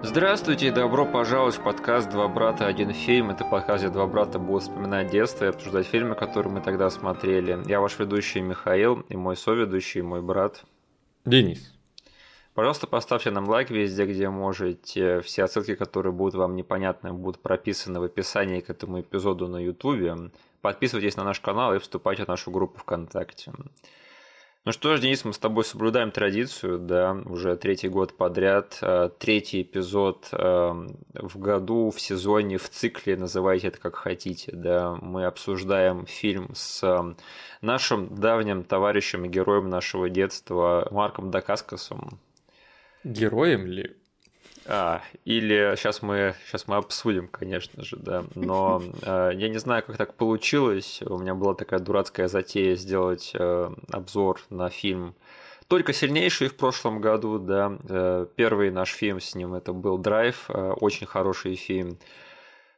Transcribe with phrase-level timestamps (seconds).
[0.00, 3.30] Здравствуйте и добро пожаловать в подкаст «Два брата, один фильм».
[3.30, 7.58] Это подкаст, где два брата будут вспоминать детство и обсуждать фильмы, которые мы тогда смотрели.
[7.66, 10.62] Я ваш ведущий Михаил и мой соведущий, мой брат.
[11.24, 11.74] Денис.
[12.54, 15.20] Пожалуйста, поставьте нам лайк везде, где можете.
[15.22, 20.32] Все отсылки, которые будут вам непонятны, будут прописаны в описании к этому эпизоду на YouTube.
[20.60, 23.52] Подписывайтесь на наш канал и вступайте в нашу группу ВКонтакте.
[24.68, 29.08] Ну что ж, Денис, мы с тобой соблюдаем традицию, да, уже третий год подряд, э,
[29.18, 30.36] третий эпизод э,
[31.14, 36.82] в году, в сезоне, в цикле, называйте это как хотите, да, мы обсуждаем фильм с
[36.82, 37.14] э,
[37.62, 42.20] нашим давним товарищем и героем нашего детства Марком Дакаскасом.
[43.04, 43.96] Героем ли?
[44.68, 48.24] А, или сейчас мы, сейчас мы обсудим, конечно же, да.
[48.34, 51.00] Но э, я не знаю, как так получилось.
[51.02, 55.14] У меня была такая дурацкая затея сделать э, обзор на фильм
[55.68, 57.78] только сильнейший в прошлом году, да.
[57.88, 61.98] Э, первый наш фильм с ним это был Драйв, э, очень хороший фильм.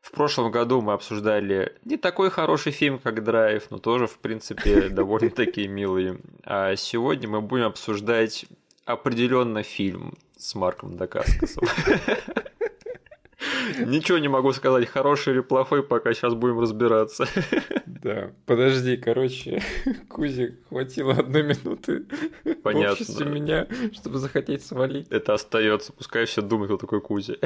[0.01, 4.89] В прошлом году мы обсуждали не такой хороший фильм, как Драйв, но тоже, в принципе,
[4.91, 6.19] довольно-таки милый.
[6.45, 8.47] А сегодня мы будем обсуждать
[8.87, 11.65] определенно фильм с Марком Дакаскасом.
[13.87, 17.27] Ничего не могу сказать, хороший или плохой, пока сейчас будем разбираться.
[17.87, 19.63] Да, подожди, короче,
[20.09, 22.07] Кузи хватило одной минуты
[22.63, 23.05] Понятно.
[23.05, 25.07] в меня, чтобы захотеть свалить.
[25.11, 27.39] Это остается, пускай все думают, кто такой Кузи.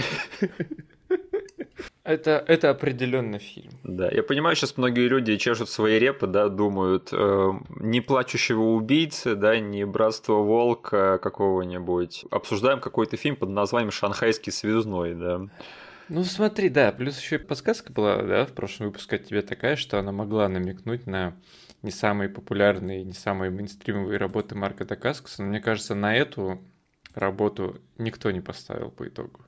[2.04, 3.70] Это, это определенно фильм.
[3.82, 9.34] Да, я понимаю, сейчас многие люди чешут свои репы, да, думают, э, не плачущего убийцы,
[9.34, 12.26] да, не братство волка какого-нибудь.
[12.30, 15.40] Обсуждаем какой-то фильм под названием Шанхайский связной, да.
[16.10, 19.76] Ну смотри, да, плюс еще и подсказка была, да, в прошлом выпуске от тебя такая,
[19.76, 21.34] что она могла намекнуть на
[21.80, 26.60] не самые популярные, не самые мейнстримовые работы Марка Дакаскаса, но мне кажется, на эту
[27.14, 29.40] работу никто не поставил по итогу.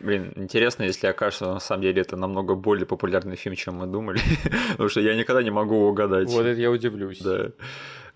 [0.00, 4.20] Блин, интересно, если окажется, на самом деле это намного более популярный фильм, чем мы думали.
[4.72, 6.28] Потому что я никогда не могу угадать.
[6.28, 7.20] Вот это я удивлюсь.
[7.20, 7.50] Да.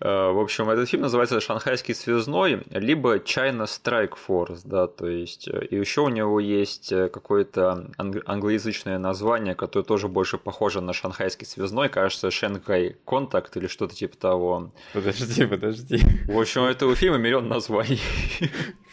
[0.01, 5.47] Э, в общем, этот фильм называется «Шанхайский связной», либо «China Strike Force», да, то есть,
[5.47, 10.93] э, и еще у него есть э, какое-то англоязычное название, которое тоже больше похоже на
[10.93, 14.71] «Шанхайский связной», кажется, «Шенхай Контакт» или что-то типа того.
[14.93, 15.99] Подожди, подожди.
[16.27, 18.01] В общем, у этого фильма миллион названий.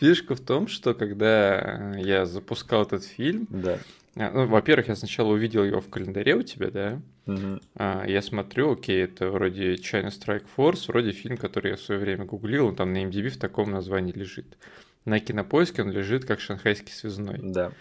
[0.00, 3.78] Фишка в том, что когда я запускал этот фильм, да.
[4.16, 7.02] А, ну, во-первых, я сначала увидел его в календаре у тебя, да?
[7.26, 7.60] Угу.
[7.76, 12.00] А, я смотрю, окей, это вроде China Strike Force, вроде фильм, который я в свое
[12.00, 14.56] время гуглил, он там на MDB в таком названии лежит.
[15.04, 17.38] На кинопоиске он лежит как шанхайский связной.
[17.40, 17.72] Да.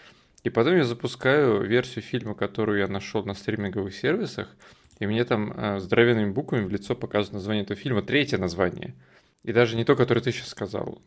[0.44, 4.48] И потом я запускаю версию фильма, которую я нашел на стриминговых сервисах,
[4.98, 8.94] и мне там э, здоровенными буквами в лицо показывают название этого фильма, третье название.
[9.44, 11.00] И даже не то, которое ты сейчас сказал.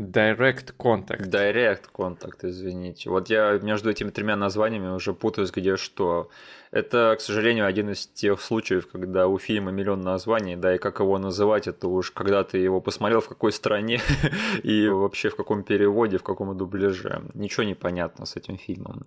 [0.00, 1.28] Direct Contact.
[1.28, 3.10] Direct Contact, извините.
[3.10, 6.30] Вот я между этими тремя названиями уже путаюсь, где что.
[6.70, 11.00] Это, к сожалению, один из тех случаев, когда у фильма миллион названий, да, и как
[11.00, 14.00] его называть, это уж когда ты его посмотрел в какой стране
[14.62, 17.22] и вообще в каком переводе, в каком дубляже.
[17.34, 19.02] Ничего не понятно с этим фильмом.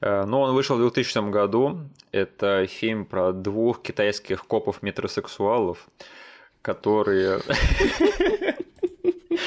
[0.00, 1.78] Э, но он вышел в 2000 году.
[2.10, 5.86] Это фильм про двух китайских копов-метросексуалов,
[6.62, 7.42] которые...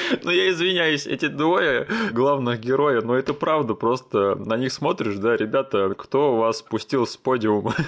[0.22, 5.36] Ну, я извиняюсь, эти двое главных героя, но это правда, просто на них смотришь, да,
[5.36, 7.74] ребята, кто вас спустил с подиума?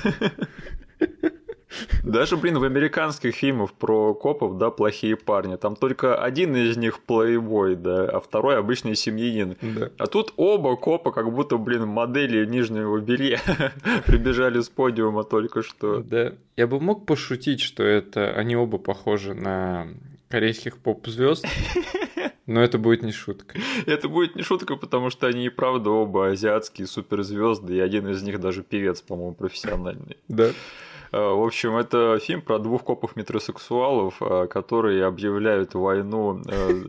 [2.03, 7.01] Даже, блин, в американских фильмах про копов, да, плохие парни, там только один из них
[7.01, 9.56] плейбой, да, а второй обычный семьянин.
[9.62, 9.91] Да.
[9.99, 13.41] А тут оба копа, как будто, блин, модели нижнего белья
[14.06, 16.03] прибежали с подиума только что.
[16.03, 16.34] Да.
[16.56, 19.89] Я бы мог пошутить, что это они оба похожи на
[20.32, 21.44] корейских поп-звезд.
[22.47, 23.59] Но это будет не шутка.
[23.87, 28.22] Это будет не шутка, потому что они и правда оба азиатские суперзвезды, и один из
[28.22, 30.16] них даже певец, по-моему, профессиональный.
[30.28, 30.50] Да.
[31.12, 36.84] Э, в общем, это фильм про двух копов-метросексуалов, э, которые объявляют войну э,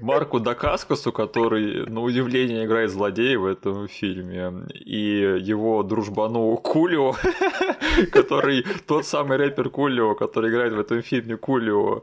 [0.00, 7.14] Марку Дакаскасу, который, на удивление, играет злодея в этом фильме, и его дружбану Кулио,
[8.12, 12.02] который тот самый рэпер Кулио, который играет в этом фильме Кулио,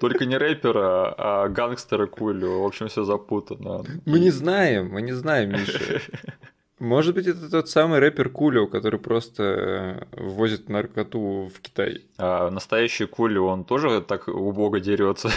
[0.00, 2.62] только не рэпера, а гангстера Кулио.
[2.62, 3.84] В общем, все запутано.
[4.04, 6.02] Мы не знаем, мы не знаем, Миша.
[6.78, 12.02] Может быть, это тот самый рэпер Кулио, который просто э, ввозит наркоту в Китай.
[12.18, 15.30] А настоящий Кулио, он тоже так убого дерется.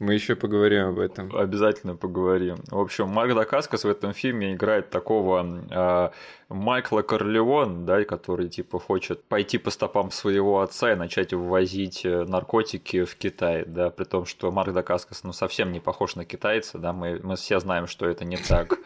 [0.00, 1.34] Мы еще поговорим об этом.
[1.36, 2.56] Обязательно поговорим.
[2.68, 6.10] В общем, Марк Дакаскас в этом фильме играет такого э,
[6.48, 12.24] Майкла Корлеон, да, который типа хочет пойти по стопам своего отца и начать ввозить э,
[12.24, 16.78] наркотики в Китай, да, при том, что Марк Дакаскас ну совсем не похож на китайца,
[16.78, 18.76] да, мы, мы все знаем, что это не так.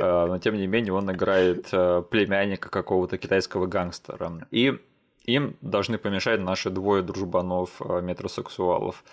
[0.00, 4.46] Но тем не менее он играет племянника какого-то китайского гангстера.
[4.50, 4.78] И
[5.24, 9.04] им должны помешать наши двое дружбанов метросексуалов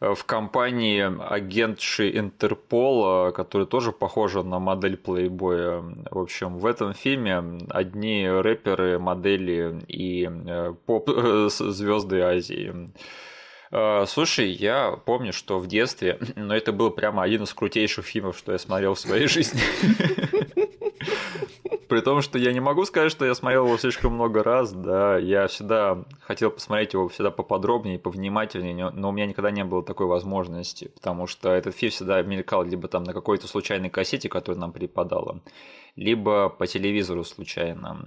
[0.00, 1.02] в компании
[1.32, 5.82] агентши Интерпола, которая тоже похожа на модель плейбоя.
[6.10, 10.30] В общем, в этом фильме одни рэперы, модели и
[10.86, 12.90] поп-звезды Азии.
[13.70, 18.38] Э, слушай, я помню, что в детстве, но это был прямо один из крутейших фильмов,
[18.38, 19.60] что я смотрел в своей жизни.
[21.88, 25.16] При том, что я не могу сказать, что я смотрел его слишком много раз, да,
[25.16, 30.06] я всегда хотел посмотреть его всегда поподробнее, повнимательнее, но у меня никогда не было такой
[30.06, 34.72] возможности, потому что этот фильм всегда мелькал либо там на какой-то случайной кассете, которая нам
[34.72, 35.40] преподала,
[35.96, 38.06] либо по телевизору случайно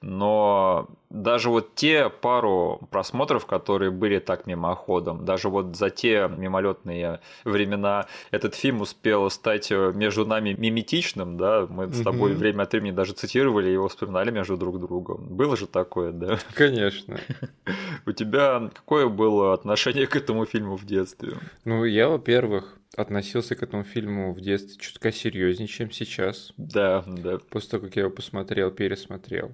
[0.00, 7.20] но даже вот те пару просмотров, которые были так мимоходом, даже вот за те мимолетные
[7.44, 12.38] времена этот фильм успел стать между нами миметичным, да, мы с тобой угу.
[12.38, 15.26] время от времени даже цитировали его, вспоминали между друг другом.
[15.28, 16.38] Было же такое, да?
[16.54, 17.18] Конечно.
[18.06, 21.38] У тебя какое было отношение к этому фильму в детстве?
[21.64, 26.52] Ну, я, во-первых, относился к этому фильму в детстве чутка серьезнее, чем сейчас.
[26.56, 27.38] Да, да.
[27.50, 29.52] После того, как я его посмотрел, пересмотрел.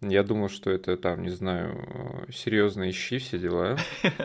[0.00, 3.76] Я думал, что это там, не знаю, серьезные щи, все дела.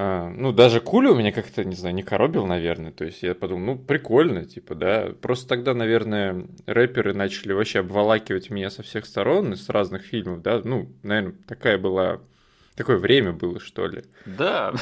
[0.00, 2.92] А, ну, даже Куля у меня как-то, не знаю, не коробил, наверное.
[2.92, 5.08] То есть я подумал, ну, прикольно, типа, да.
[5.20, 10.60] Просто тогда, наверное, рэперы начали вообще обволакивать меня со всех сторон, с разных фильмов, да.
[10.62, 12.20] Ну, наверное, такая была
[12.76, 14.04] такое время было, что ли.
[14.24, 14.72] Да.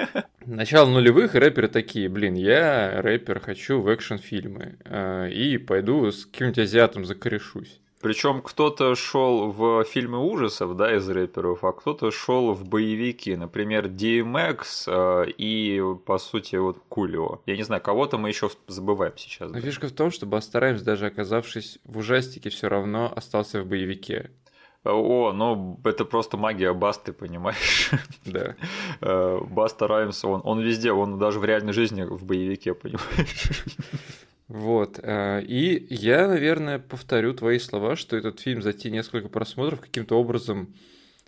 [0.44, 4.76] Начало нулевых рэперы такие, блин, я рэпер, хочу в экшн-фильмы.
[4.84, 7.80] А, и пойду с каким-нибудь азиатом закорешусь.
[8.06, 13.86] Причем кто-то шел в фильмы ужасов, да, из рэперов, а кто-то шел в боевики, например,
[13.86, 17.40] DMX э, и, по сути, вот Кулио.
[17.46, 19.50] Я не знаю, кого-то мы еще забываем сейчас.
[19.50, 24.30] Но фишка в том, что Бастараемс, даже оказавшись в ужастике, все равно остался в боевике.
[24.84, 27.90] О, ну это просто магия Басты, понимаешь?
[28.24, 28.54] Да.
[29.00, 33.64] Э, Баста Раймс, он, он везде, он даже в реальной жизни в боевике, понимаешь?
[34.48, 35.00] Вот.
[35.02, 40.18] Э, и я, наверное, повторю твои слова, что этот фильм за те несколько просмотров каким-то
[40.18, 40.74] образом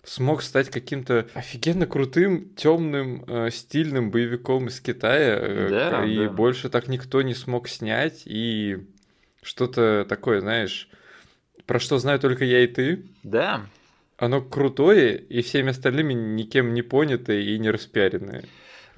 [0.03, 5.37] смог стать каким-то офигенно крутым, темным, э, стильным боевиком из Китая.
[5.39, 6.29] Э, да, и да.
[6.29, 8.23] больше так никто не смог снять.
[8.25, 8.87] И
[9.41, 10.89] что-то такое, знаешь,
[11.65, 13.05] про что знаю только я и ты.
[13.23, 13.65] Да.
[14.17, 18.43] Оно крутое, и всеми остальными никем не понятое и не распиаренное.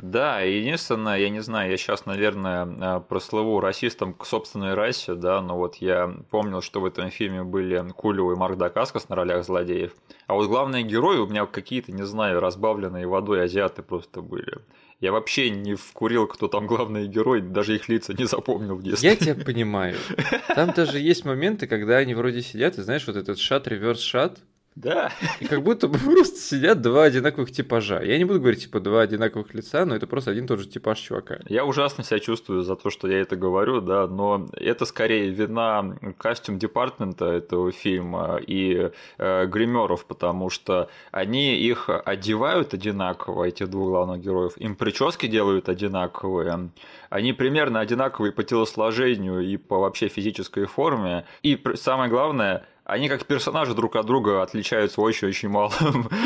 [0.01, 5.41] Да, единственное, я не знаю, я сейчас, наверное, э, прослыву расистом к собственной расе, да,
[5.41, 9.45] но вот я помнил, что в этом фильме были Кулио и Марк Дакаскас на ролях
[9.45, 9.93] злодеев,
[10.25, 14.59] а вот главные герои у меня какие-то, не знаю, разбавленные водой азиаты просто были.
[14.99, 19.09] Я вообще не вкурил, кто там главный герой, даже их лица не запомнил в детстве.
[19.09, 19.95] Я тебя понимаю.
[20.47, 24.39] Там даже есть моменты, когда они вроде сидят, и знаешь, вот этот шат, реверс шат,
[24.75, 25.11] да.
[25.41, 28.01] И как будто бы просто сидят два одинаковых типажа.
[28.01, 30.67] Я не буду говорить, типа, два одинаковых лица, но это просто один и тот же
[30.67, 31.39] типаж чувака.
[31.49, 35.97] Я ужасно себя чувствую за то, что я это говорю, да, но это скорее вина
[36.17, 43.89] костюм департмента этого фильма и э, гримеров, потому что они их одевают одинаково, эти двух
[43.89, 46.71] главных героев, им прически делают одинаковые,
[47.09, 53.25] они примерно одинаковые по телосложению и по вообще физической форме, и самое главное, они как
[53.25, 55.71] персонажи друг от друга отличаются очень-очень мало.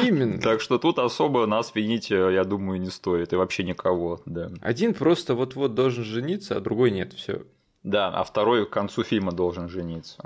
[0.03, 0.41] Именно.
[0.41, 3.34] так что тут особо нас винить, э, я думаю, не стоит.
[3.34, 4.50] И вообще никого, да.
[4.62, 7.43] Один просто вот-вот должен жениться, а другой нет, все.
[7.84, 10.17] Да, а второй к концу фильма должен жениться.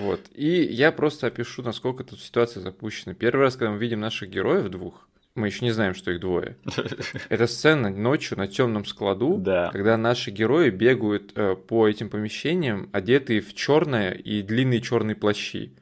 [0.00, 0.20] Вот.
[0.32, 3.12] И я просто опишу, насколько тут ситуация запущена.
[3.12, 6.56] Первый раз, когда мы видим наших героев двух, мы еще не знаем, что их двое.
[7.28, 9.68] Это сцена ночью на темном складу, да.
[9.72, 15.72] когда наши герои бегают э, по этим помещениям, одетые в черное и длинные черные плащи.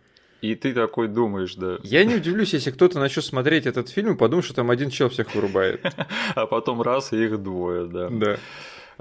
[0.40, 1.78] И ты такой думаешь, да.
[1.84, 5.08] Я не удивлюсь, если кто-то начнет смотреть этот фильм и подумает, что там один чел
[5.08, 5.80] всех вырубает.
[6.34, 8.08] А потом раз, и их двое, да.
[8.10, 8.36] Да.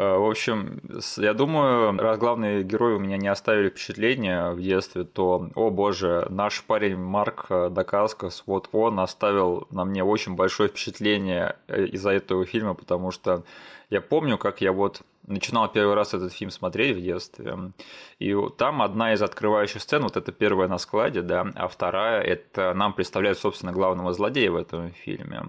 [0.02, 0.82] Э, в общем,
[1.18, 6.26] я думаю, раз главные герои у меня не оставили впечатления в детстве, то, о боже,
[6.30, 12.46] наш парень Марк Дакаскас, вот он оставил на мне очень большое впечатление э, из-за этого
[12.46, 13.44] фильма, потому что
[13.92, 17.56] я помню, как я вот начинал первый раз этот фильм смотреть в детстве,
[18.18, 22.74] и там одна из открывающих сцен, вот это первая на складе, да, а вторая, это
[22.74, 25.44] нам представляют, собственно, главного злодея в этом фильме.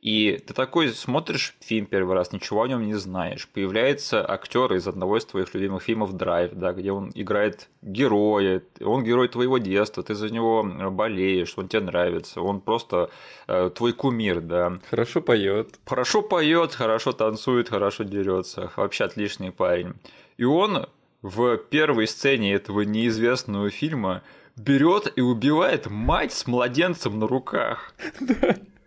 [0.00, 3.48] И ты такой смотришь фильм первый раз, ничего о нем не знаешь.
[3.48, 9.02] Появляется актер из одного из твоих любимых фильмов Драйв, да, где он играет героя, он
[9.02, 13.10] герой твоего детства, ты за него болеешь, он тебе нравится, он просто
[13.48, 14.78] э, твой кумир, да.
[14.88, 15.80] Хорошо поет.
[15.84, 19.94] Хорошо поет, хорошо танцует, хорошо дерется, вообще отличный парень.
[20.36, 20.86] И он
[21.22, 24.22] в первой сцене этого неизвестного фильма
[24.56, 27.92] берет и убивает мать с младенцем на руках.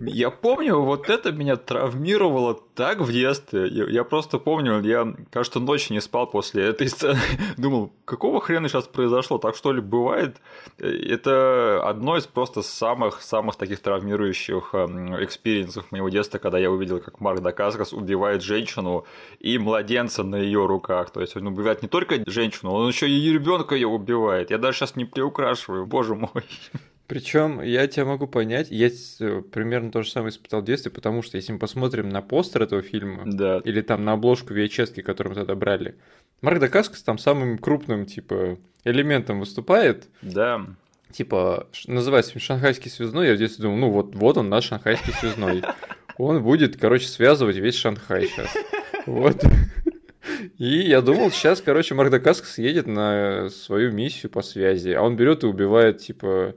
[0.00, 3.66] Я помню, вот это меня травмировало так в детстве.
[3.68, 7.20] Я, я просто помню, я, кажется, ночь не спал после этой сцены.
[7.56, 9.38] Думал, какого хрена сейчас произошло?
[9.38, 10.36] Так что ли бывает?
[10.78, 17.00] Это одно из просто самых-самых таких травмирующих эм, experience ов моего детства, когда я увидел,
[17.00, 19.06] как Марк Дакаскас убивает женщину
[19.40, 21.10] и младенца на ее руках.
[21.10, 24.50] То есть он убивает не только женщину, он еще и ребенка ее убивает.
[24.50, 26.44] Я даже сейчас не приукрашиваю, боже мой.
[27.06, 31.22] Причем я тебя могу понять, я э, примерно то же самое испытал в детстве, потому
[31.22, 33.60] что если мы посмотрим на постер этого фильма, да.
[33.64, 35.94] или там на обложку VHS, которую мы тогда брали,
[36.40, 40.08] Марк Дакаскас там самым крупным, типа, элементом выступает.
[40.20, 40.66] Да.
[41.12, 45.62] Типа, называется шанхайский связной, я в детстве думал, ну вот, вот он наш шанхайский связной.
[46.18, 48.50] Он будет, короче, связывать весь Шанхай сейчас.
[49.06, 49.44] Вот.
[50.58, 55.16] И я думал, сейчас, короче, Марк Дакаскас едет на свою миссию по связи, а он
[55.16, 56.54] берет и убивает, типа,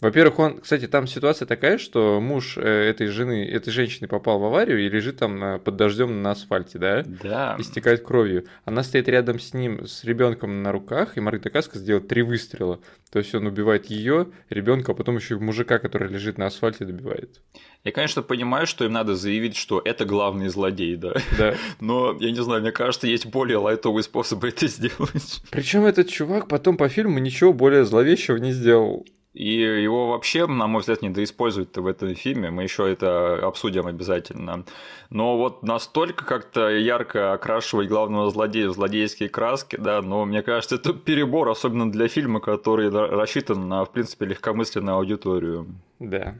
[0.00, 4.44] во-первых, он, кстати, там ситуация такая, что муж э, этой жены, этой женщины попал в
[4.44, 7.04] аварию и лежит там под дождем на асфальте, да?
[7.22, 7.56] Да.
[7.58, 8.46] Истекает кровью.
[8.64, 12.80] Она стоит рядом с ним, с ребенком на руках, и Марк Дакаска сделает три выстрела.
[13.10, 16.84] То есть он убивает ее, ребенка, а потом еще и мужика, который лежит на асфальте,
[16.84, 17.40] добивает.
[17.82, 21.14] Я, конечно, понимаю, что им надо заявить, что это главный злодей, да.
[21.38, 21.54] Да.
[21.80, 25.42] Но я не знаю, мне кажется, есть более лайтовые способы это сделать.
[25.50, 29.06] Причем этот чувак потом по фильму ничего более зловещего не сделал.
[29.32, 32.50] И его вообще, на мой взгляд, недоиспользуют в этом фильме.
[32.50, 34.64] Мы еще это обсудим обязательно.
[35.08, 40.76] Но вот настолько как-то ярко окрашивать главного злодея в злодейские краски, да, но мне кажется,
[40.76, 45.76] это перебор, особенно для фильма, который рассчитан на, в принципе, легкомысленную аудиторию.
[46.00, 46.34] Да.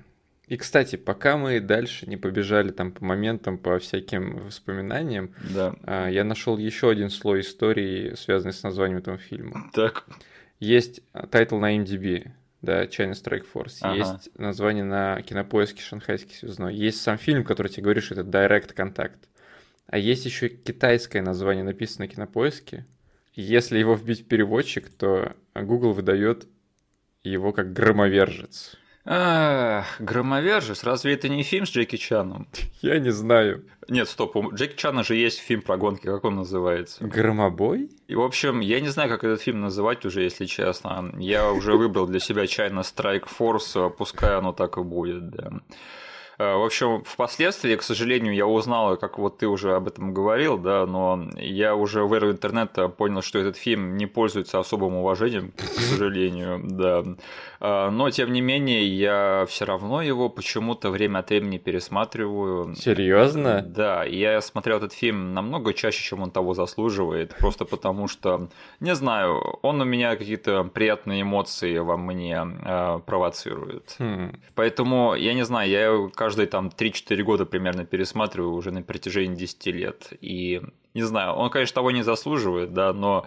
[0.48, 5.76] И, кстати, пока мы дальше не побежали там по моментам, по всяким воспоминаниям, да.
[5.84, 9.70] А, я нашел еще один слой истории, связанный с названием этого фильма.
[9.72, 10.06] Так.
[10.58, 13.78] Есть title на IMDb да, China Strike Force.
[13.80, 13.96] Ага.
[13.96, 16.74] Есть название на кинопоиске Шанхайский связной.
[16.74, 19.18] Есть сам фильм, который тебе говорит, что это Direct Contact.
[19.86, 22.86] А есть еще китайское название, написано на кинопоиске.
[23.34, 26.46] Если его вбить в переводчик, то Google выдает
[27.22, 28.76] его как громовержец.
[29.06, 32.46] А, Громовержец, разве это не фильм с Джеки Чаном?
[32.82, 33.64] Я не знаю.
[33.88, 37.02] Нет, стоп, у Джеки Чана же есть фильм про гонки, как он называется?
[37.04, 37.90] Громобой?
[38.08, 41.12] И, в общем, я не знаю, как этот фильм называть уже, если честно.
[41.18, 45.50] Я уже выбрал для себя China Strike Force, пускай оно так и будет, да.
[46.40, 50.56] Э, в общем, впоследствии, к сожалению, я узнал, как вот ты уже об этом говорил,
[50.56, 55.52] да, но я уже в эру интернета понял, что этот фильм не пользуется особым уважением,
[55.52, 57.04] к сожалению, да.
[57.60, 62.74] Э, но, тем не менее, я все равно его почему-то время от времени пересматриваю.
[62.74, 63.60] Серьезно?
[63.60, 68.48] Да, я смотрел этот фильм намного чаще, чем он того заслуживает, просто потому что,
[68.80, 73.96] не знаю, он у меня какие-то приятные эмоции во мне э, провоцирует.
[73.98, 74.40] Хм.
[74.54, 79.34] Поэтому, я не знаю, я каждый каждые там 3-4 года примерно пересматриваю уже на протяжении
[79.34, 80.12] 10 лет.
[80.20, 80.62] И
[80.94, 83.26] не знаю, он, конечно, того не заслуживает, да, но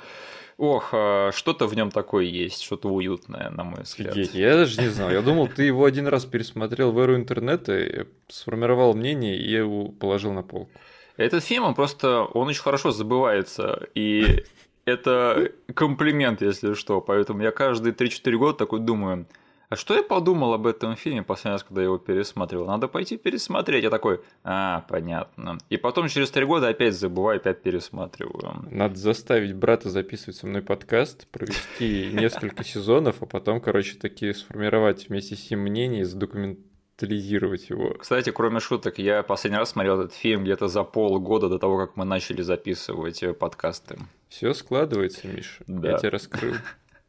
[0.57, 4.15] ох, а, что-то в нем такое есть, что-то уютное, на мой взгляд.
[4.15, 5.11] Я даже не знал.
[5.11, 10.31] Я думал, ты его один раз пересмотрел в эру интернета, сформировал мнение и его положил
[10.31, 10.71] на полку.
[11.17, 14.45] Этот фильм, он просто, он очень хорошо забывается, и
[14.85, 17.01] это комплимент, если что.
[17.01, 19.25] Поэтому я каждые 3-4 года такой думаю,
[19.73, 22.67] а что я подумал об этом фильме последний раз, когда я его пересматривал?
[22.67, 23.83] Надо пойти пересмотреть.
[23.83, 25.57] Я такой, а, понятно.
[25.71, 28.67] И потом через три года опять забываю, опять пересматриваю.
[28.69, 35.09] Надо заставить брата записывать со мной подкаст, провести несколько сезонов, а потом, короче, такие сформировать
[35.09, 37.95] вместе с ним мнение, задокументализировать его.
[37.99, 41.97] Кстати, кроме шуток, я последний раз смотрел этот фильм где-то за полгода до того, как
[41.97, 43.97] мы начали записывать э, подкасты.
[44.29, 45.63] Все складывается, Миша.
[45.65, 45.93] Да.
[45.93, 46.53] Я тебя раскрыл.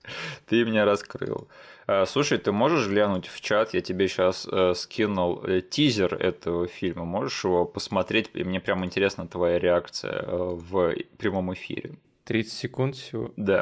[0.46, 1.46] Ты меня раскрыл.
[1.86, 3.74] Э, слушай, ты можешь глянуть в чат?
[3.74, 7.04] Я тебе сейчас э, скинул э, тизер этого фильма.
[7.04, 8.30] Можешь его посмотреть?
[8.34, 11.98] И мне прям интересна твоя реакция в прямом эфире.
[12.24, 13.32] 30 секунд всего?
[13.36, 13.60] Да.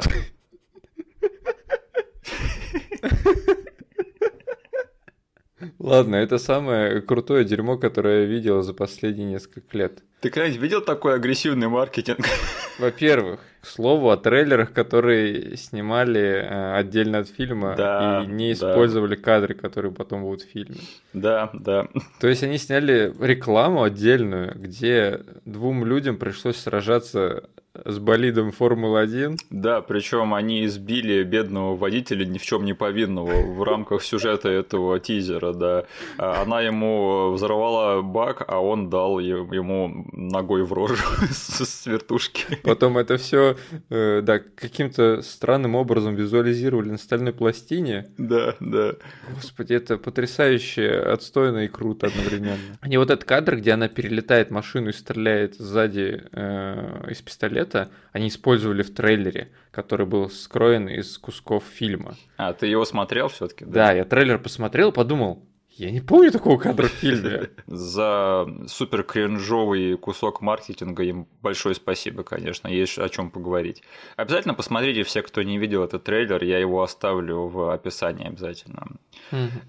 [5.79, 10.03] Ладно, это самое крутое дерьмо, которое я видел за последние несколько лет.
[10.23, 12.19] Ты когда-нибудь видел такой агрессивный маркетинг?
[12.79, 19.17] Во-первых, к слову о трейлерах, которые снимали э, отдельно от фильма да, и не использовали
[19.17, 19.21] да.
[19.21, 20.77] кадры, которые потом будут в фильме.
[21.11, 21.89] Да, да.
[22.21, 27.43] То есть они сняли рекламу отдельную, где двум людям пришлось сражаться
[27.85, 29.37] с болидом Формулы-1.
[29.49, 34.99] Да, причем они избили бедного водителя ни в чем не повинного в рамках сюжета этого
[34.99, 35.85] тизера, да.
[36.17, 40.95] А она ему взорвала бак, а он дал ему ногой в рожу
[41.31, 42.59] с вертушки.
[42.63, 43.57] Потом это все,
[43.89, 48.07] э, да, каким-то странным образом визуализировали на стальной пластине.
[48.17, 48.93] Да, да.
[49.35, 52.77] Господи, это потрясающе отстойно и круто одновременно.
[52.89, 58.27] И вот этот кадр, где она перелетает машину и стреляет сзади э, из пистолета, они
[58.27, 62.15] использовали в трейлере, который был скроен из кусков фильма.
[62.37, 63.65] А, ты его смотрел все-таки?
[63.65, 63.87] Да?
[63.87, 65.43] да, я трейлер посмотрел, подумал,
[65.77, 67.49] я не помню такого кадра в фильме.
[67.67, 73.81] За супер кринжовый кусок маркетинга им большое спасибо, конечно, есть о чем поговорить.
[74.15, 78.87] Обязательно посмотрите все, кто не видел этот трейлер, я его оставлю в описании обязательно.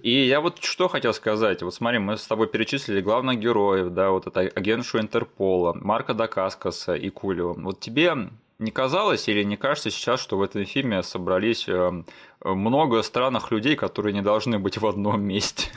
[0.02, 1.62] И я вот что хотел сказать.
[1.62, 6.94] Вот смотри, мы с тобой перечислили главных героев, да, вот это агентшу Интерпола, Марка Дакаскаса
[6.94, 7.54] и Кулио.
[7.54, 12.02] Вот тебе не казалось или не кажется сейчас, что в этом фильме собрались э,
[12.44, 15.70] много странных людей, которые не должны быть в одном месте?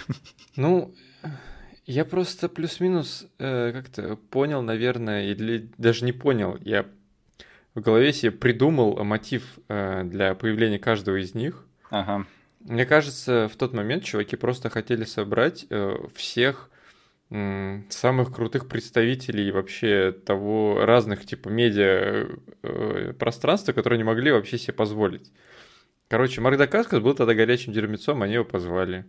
[0.56, 0.94] Ну,
[1.86, 6.58] я просто плюс-минус э, как-то понял, наверное, или даже не понял.
[6.62, 6.86] Я
[7.76, 11.64] в голове себе придумал мотив э, для появления каждого из них.
[11.92, 12.26] Ага.
[12.62, 16.70] Мне кажется, в тот момент чуваки просто хотели собрать э, всех
[17.30, 22.30] самых крутых представителей вообще того разных типа медиа
[22.64, 25.32] э, пространства, которые не могли вообще себе позволить.
[26.08, 29.06] Короче, Марк Дакаскас был тогда горячим дерьмецом, они его позвали.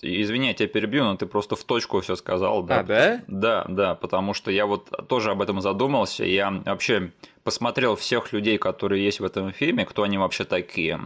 [0.00, 2.80] Извини, я тебя перебью, но ты просто в точку все сказал, да?
[2.80, 3.20] А, да?
[3.28, 6.24] Да, да, потому что я вот тоже об этом задумался.
[6.24, 7.12] Я вообще
[7.44, 10.98] посмотрел всех людей, которые есть в этом фильме, кто они вообще такие.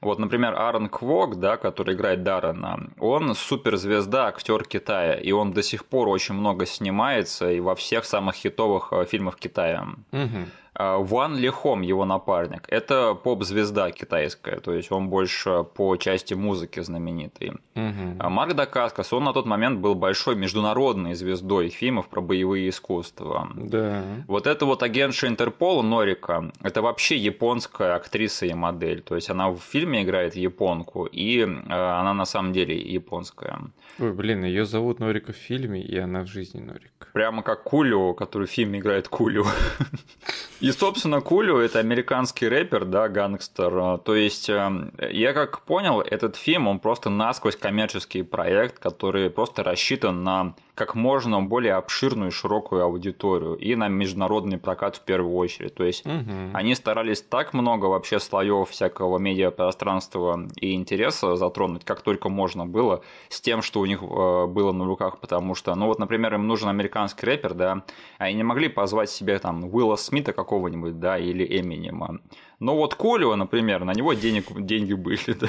[0.00, 5.62] Вот, например, Аарон Квок, да, который играет Даррена, он суперзвезда, актер Китая, и он до
[5.62, 9.86] сих пор очень много снимается и во всех самых хитовых э, фильмах Китая.
[10.12, 10.46] Угу.
[10.78, 16.80] А, Ван Лихом, его напарник, это поп-звезда китайская, то есть он больше по части музыки
[16.80, 17.52] знаменитый.
[17.74, 18.28] Угу.
[18.28, 23.48] Марк Дакаскас, он на тот момент был большой международной звездой фильмов про боевые искусства.
[23.54, 24.02] Да.
[24.28, 29.48] Вот это вот агентша Интерпола Норика, это вообще японская актриса и модель, то есть она
[29.48, 33.60] в фильме играет японку, и э, она на самом деле японская.
[33.98, 37.08] Ой, блин, ее зовут Норика в фильме, и она в жизни Норик.
[37.14, 39.46] Прямо как Кулио, который в фильме играет Кулио.
[40.66, 43.98] И, собственно, Кулио– это американский рэпер, да, гангстер.
[43.98, 49.62] То есть, эм, я как понял, этот фильм, он просто насквозь коммерческий проект, который просто
[49.62, 55.34] рассчитан на как можно более обширную и широкую аудиторию и на международный прокат в первую
[55.34, 55.74] очередь.
[55.74, 56.50] То есть угу.
[56.52, 63.02] они старались так много вообще слоев всякого медиапространства и интереса затронуть, как только можно было,
[63.30, 66.46] с тем, что у них э, было на руках, потому что, ну вот, например, им
[66.46, 67.82] нужен американский рэпер, да,
[68.18, 72.20] они не могли позвать себе там Уилла Смита какого-нибудь, да, или Эминема.
[72.58, 75.34] Но вот Колева, например, на него денег, деньги были.
[75.38, 75.48] Да.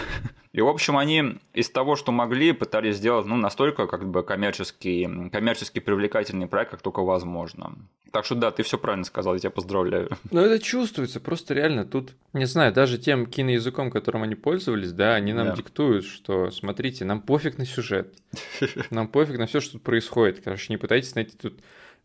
[0.52, 5.30] И, в общем, они из того, что могли, пытались сделать ну, настолько как бы коммерческий,
[5.30, 7.76] коммерчески привлекательный проект, как только возможно.
[8.12, 10.10] Так что да, ты все правильно сказал, я тебя поздравляю.
[10.32, 15.16] Ну, это чувствуется, просто реально тут, не знаю, даже тем киноязыком, которым они пользовались, да,
[15.16, 15.56] они нам да.
[15.56, 18.16] диктуют, что, смотрите, нам пофиг на сюжет,
[18.90, 20.42] нам пофиг на все, что тут происходит.
[20.44, 21.60] Короче, не пытайтесь найти тут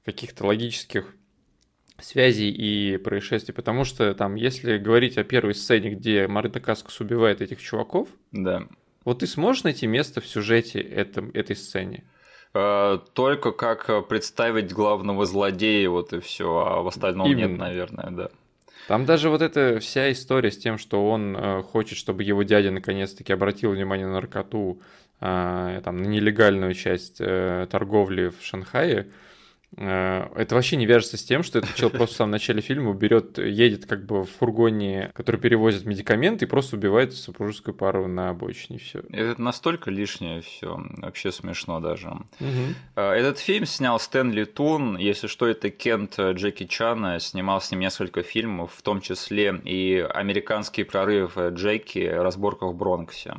[0.05, 1.15] каких-то логических
[2.01, 7.41] связей и происшествий, потому что там, если говорить о первой сцене, где Марита Каскас убивает
[7.41, 8.67] этих чуваков, да.
[9.05, 12.05] вот ты сможешь найти место в сюжете этом, этой сцене?
[12.55, 17.49] Э, только как представить главного злодея, вот и все, а в остальном Именно.
[17.49, 18.29] нет, наверное, да.
[18.89, 22.71] Там даже вот эта вся история с тем, что он э, хочет, чтобы его дядя
[22.71, 24.83] наконец-таки обратил внимание на наркоту,
[25.21, 29.07] э, там, на нелегальную часть торговли в Шанхае,
[29.77, 33.39] это вообще не вяжется с тем, что этот человек просто в самом начале фильма берет,
[33.39, 38.79] едет как бы в фургоне, который перевозит медикаменты, и просто убивает супружескую пару на обочине.
[38.79, 39.03] Все.
[39.11, 42.09] Это настолько лишнее все, вообще смешно даже.
[42.09, 43.01] Угу.
[43.01, 48.23] Этот фильм снял Стэнли Тун, если что, это Кент Джеки Чана, снимал с ним несколько
[48.23, 52.07] фильмов, в том числе и «Американский прорыв Джеки.
[52.07, 53.35] Разборка в Бронксе».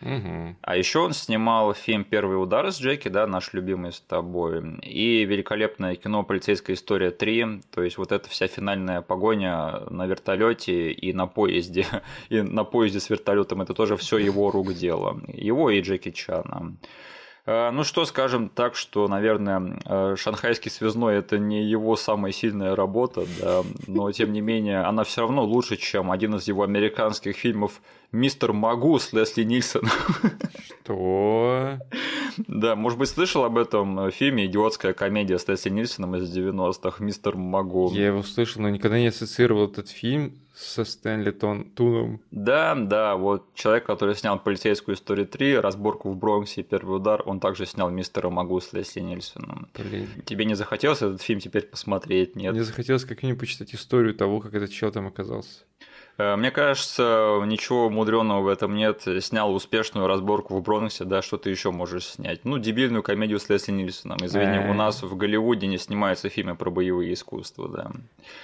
[0.00, 0.56] Угу.
[0.60, 5.24] А еще он снимал фильм «Первый удар» с Джеки, да, наш любимый с тобой, и
[5.24, 11.12] великолепное кино «Полицейская история 3», то есть вот эта вся финальная погоня на вертолете и
[11.12, 11.86] на поезде,
[12.28, 16.76] и на поезде с вертолетом, это тоже все его рук дело, его и Джеки Чана.
[17.46, 22.74] Э, ну что скажем так, что, наверное, э, шанхайский связной это не его самая сильная
[22.74, 27.36] работа, да, но тем не менее она все равно лучше, чем один из его американских
[27.36, 29.90] фильмов «Мистер Магу» с Лесли Нильсоном.
[30.84, 31.78] Что?
[32.48, 37.36] Да, может быть, слышал об этом фильме «Идиотская комедия» с Лесли Нильсоном из 90-х «Мистер
[37.36, 37.90] Магу».
[37.92, 42.20] Я его слышал, но никогда не ассоциировал этот фильм со Стэнли Тон Туном.
[42.30, 47.22] Да, да, вот человек, который снял «Полицейскую историю 3», «Разборку в Бронксе» и «Первый удар»,
[47.26, 49.68] он также снял «Мистера Магу» с Лесли Нильсоном.
[49.74, 50.08] Блин.
[50.24, 52.52] Тебе не захотелось этот фильм теперь посмотреть, нет?
[52.52, 55.64] Мне захотелось как-нибудь почитать историю того, как этот чел там оказался.
[56.16, 59.02] Э, мне кажется, ничего мудреного в этом нет.
[59.20, 62.44] Снял успешную разборку в Бронксе, да, что ты еще можешь снять?
[62.44, 64.18] Ну, дебильную комедию с Лесли Нильсоном.
[64.22, 67.90] Извини, у нас в Голливуде не снимаются фильмы про боевые искусства, да.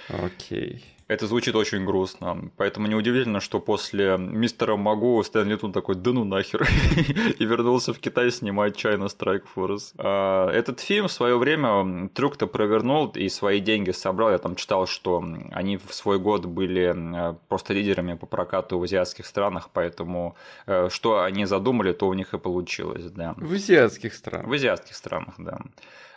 [0.09, 0.83] Окей.
[1.07, 2.51] Это звучит очень грустно.
[2.57, 6.67] Поэтому неудивительно, что после мистера Магу Стэнли Тун такой, да ну нахер,
[7.39, 9.93] и вернулся в Китай снимать China Strike Force.
[9.97, 14.31] А, этот фильм в свое время трюк-то провернул и свои деньги собрал.
[14.31, 18.83] Я там читал, что они в свой год были э, просто лидерами по прокату в
[18.83, 20.35] азиатских странах, поэтому
[20.65, 23.33] э, что они задумали, то у них и получилось, да.
[23.37, 24.47] В азиатских странах.
[24.47, 25.59] В азиатских странах, да.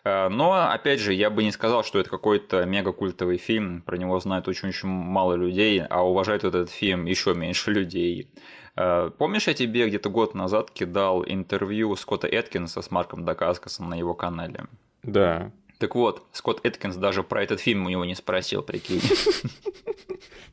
[0.04, 4.20] Э, но, опять же, я бы не сказал, что это какой-то мега-культовый фильм, про него
[4.20, 8.28] знают очень-очень мало людей, а уважают этот фильм еще меньше людей.
[8.76, 13.94] Э, помнишь, я тебе где-то год назад кидал интервью Скотта Эткинса с Марком Дакаскасом на
[13.94, 14.66] его канале?
[15.02, 15.50] Да.
[15.78, 19.02] Так вот, Скотт Эткинс даже про этот фильм у него не спросил, прикинь.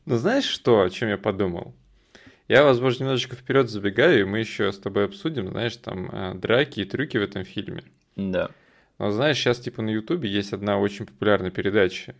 [0.04, 1.74] Ну знаешь что, о чем я подумал?
[2.48, 6.80] Я, возможно, немножечко вперед забегаю, и мы еще с тобой обсудим, знаешь, там э, драки
[6.80, 7.84] и трюки в этом фильме.
[8.16, 8.50] Да.
[9.02, 12.14] Но знаешь, сейчас типа на Ютубе есть одна очень популярная передача,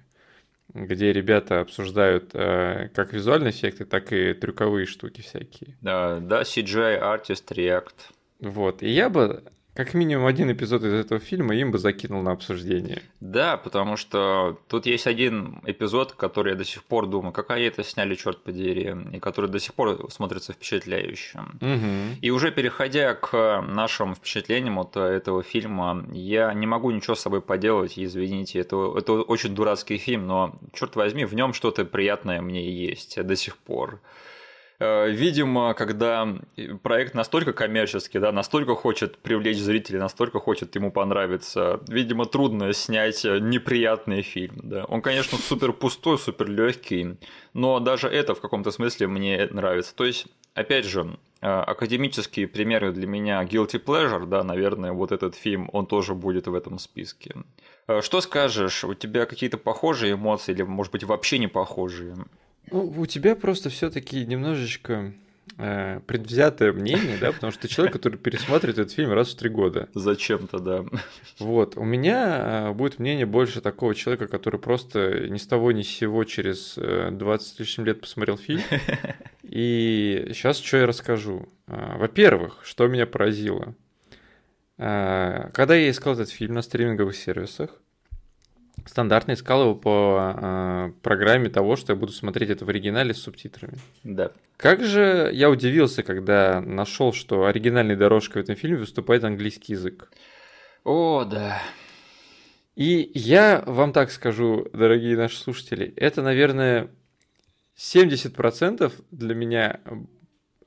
[0.74, 5.76] где ребята обсуждают э, как визуальные эффекты, так и трюковые штуки всякие.
[5.80, 7.94] Да, да, CGI, Artist, React.
[8.40, 8.82] Вот.
[8.82, 13.02] И я бы как минимум один эпизод из этого фильма им бы закинул на обсуждение.
[13.20, 17.64] Да, потому что тут есть один эпизод, который я до сих пор думаю, как они
[17.64, 21.58] это сняли, черт подери, и который до сих пор смотрится впечатляющим.
[21.60, 22.18] Угу.
[22.20, 27.40] И уже переходя к нашим впечатлениям от этого фильма, я не могу ничего с собой
[27.40, 32.70] поделать, извините, это, это очень дурацкий фильм, но, черт возьми, в нем что-то приятное мне
[32.70, 34.00] есть до сих пор.
[34.82, 36.28] Э, видимо, когда
[36.82, 43.22] проект настолько коммерческий, да, настолько хочет привлечь зрителей, настолько хочет ему понравиться, видимо, трудно снять
[43.22, 44.60] неприятный фильм.
[44.64, 44.84] Да.
[44.86, 47.16] Он, конечно, супер пустой, супер легкий,
[47.54, 49.94] но даже это в каком-то смысле мне нравится.
[49.94, 55.36] То есть, опять же, э, академические примеры для меня guilty pleasure, да, наверное, вот этот
[55.36, 57.36] фильм, он тоже будет в этом списке.
[57.86, 62.16] Э, что скажешь, у тебя какие-то похожие эмоции или, может быть, вообще не похожие?
[62.70, 65.12] Ну, у тебя просто все-таки немножечко
[65.58, 69.50] э, предвзятое мнение, да, потому что ты человек, который пересматривает этот фильм раз в три
[69.50, 69.88] года.
[69.94, 70.84] Зачем-то, да.
[71.38, 71.76] Вот.
[71.76, 75.88] У меня э, будет мнение больше такого человека, который просто ни с того ни с
[75.88, 78.62] сего через 20 с лишним лет посмотрел фильм.
[79.52, 81.46] И сейчас что я расскажу.
[81.66, 83.74] Э, во-первых, что меня поразило.
[84.78, 87.70] Э, когда я искал этот фильм на стриминговых сервисах,
[88.86, 93.22] стандартно искал его по э, программе того, что я буду смотреть это в оригинале с
[93.22, 93.78] субтитрами.
[94.04, 94.32] Да.
[94.56, 100.10] Как же я удивился, когда нашел, что оригинальной дорожкой в этом фильме выступает английский язык.
[100.84, 101.60] О, да.
[102.74, 106.90] И я вам так скажу, дорогие наши слушатели, это, наверное,
[107.76, 109.80] 70% для меня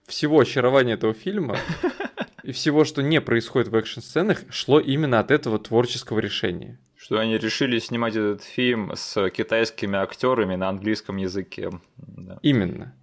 [0.05, 1.57] всего очарования этого фильма
[2.43, 7.37] и всего, что не происходит в экшн-сценах, шло именно от этого творческого решения что они
[7.37, 11.69] решили снимать этот фильм с китайскими актерами на английском языке.
[11.97, 12.39] Да.
[12.41, 12.95] Именно.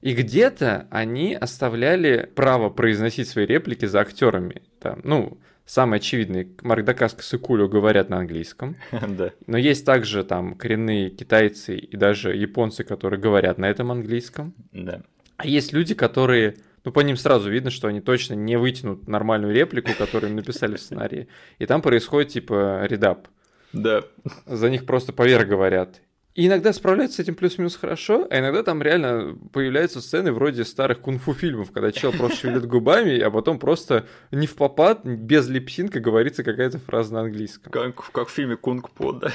[0.00, 4.62] И где-то они оставляли право произносить свои реплики за актерами.
[4.80, 8.78] Там, ну, самый очевидный, Марк Дакаскас и Кулю говорят на английском.
[8.92, 9.32] да.
[9.46, 14.54] Но есть также там коренные китайцы и даже японцы, которые говорят на этом английском.
[14.72, 15.02] Да.
[15.36, 19.54] А есть люди, которые ну, по ним сразу видно, что они точно не вытянут нормальную
[19.54, 21.28] реплику, которую им написали в сценарии.
[21.58, 23.28] И там происходит, типа, редап.
[23.72, 24.04] Да.
[24.46, 26.00] За них просто поверх говорят.
[26.34, 31.00] И иногда справляются с этим плюс-минус хорошо, а иногда там реально появляются сцены вроде старых
[31.00, 35.98] кунг-фу фильмов, когда чел просто шевелит губами, а потом просто не в попад, без липсинка
[35.98, 37.72] говорится какая-то фраза на английском.
[37.72, 39.32] Как, как в фильме Кунг-По, да?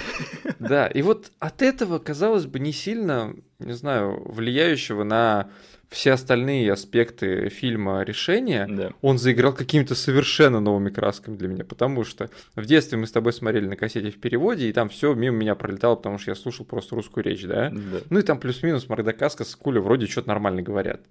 [0.60, 5.50] Да, и вот от этого, казалось бы, не сильно, не знаю, влияющего на
[5.89, 8.91] все остальные аспекты фильма решения, да.
[9.02, 13.34] он заиграл какими-то совершенно новыми красками для меня, потому что в детстве мы с тобой
[13.34, 16.65] смотрели на кассете в переводе, и там все мимо меня пролетало, потому что я слушал
[16.65, 17.69] просто русскую речь, да?
[17.69, 18.00] да.
[18.10, 21.02] Ну и там плюс-минус Мордокаска с Куля вроде что-то нормально говорят.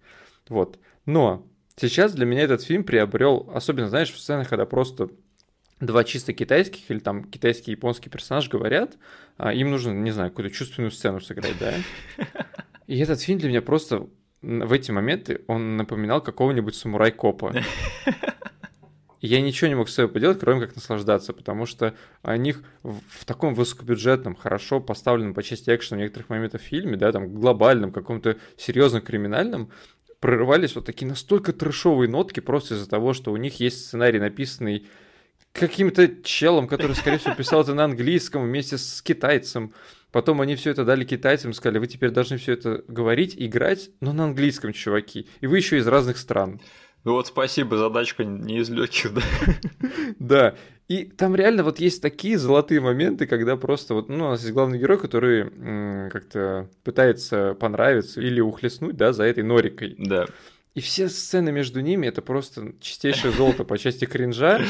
[0.49, 0.79] Вот.
[1.07, 5.09] Но сейчас для меня этот фильм приобрел, особенно, знаешь, в сценах, когда просто
[5.81, 8.97] два чисто китайских или там китайский и японский персонаж говорят,
[9.37, 11.75] а им нужно, не знаю, какую-то чувственную сцену сыграть, да?
[12.87, 14.09] И этот фильм для меня просто
[14.45, 17.55] в эти моменты он напоминал какого-нибудь самурай-копа.
[19.21, 23.25] я ничего не мог с собой поделать, кроме как наслаждаться, потому что о них в
[23.25, 28.37] таком высокобюджетном, хорошо поставленном по части экшена в некоторых моментах фильме, да, там глобальном, каком-то
[28.59, 29.71] серьезном криминальном,
[30.21, 34.87] прорывались вот такие настолько трешовые нотки просто из-за того, что у них есть сценарий, написанный
[35.53, 39.73] каким-то челом, который, скорее всего, писал это на английском вместе с китайцем.
[40.15, 44.13] Потом они все это дали китайцам, сказали, вы теперь должны все это говорить, играть, но
[44.13, 45.27] на английском, чуваки.
[45.41, 46.61] И вы еще из разных стран.
[47.03, 49.23] Ну вот спасибо, задачка не из легких, да.
[50.21, 50.55] Да.
[50.87, 54.53] И там реально вот есть такие золотые моменты, когда просто вот, ну, у нас есть
[54.53, 55.51] главный герой, который
[56.11, 59.97] как-то пытается понравиться или ухлестнуть, да, за этой норикой.
[59.99, 60.27] Да.
[60.75, 64.61] И все сцены между ними это просто чистейшее золото по части кринжа,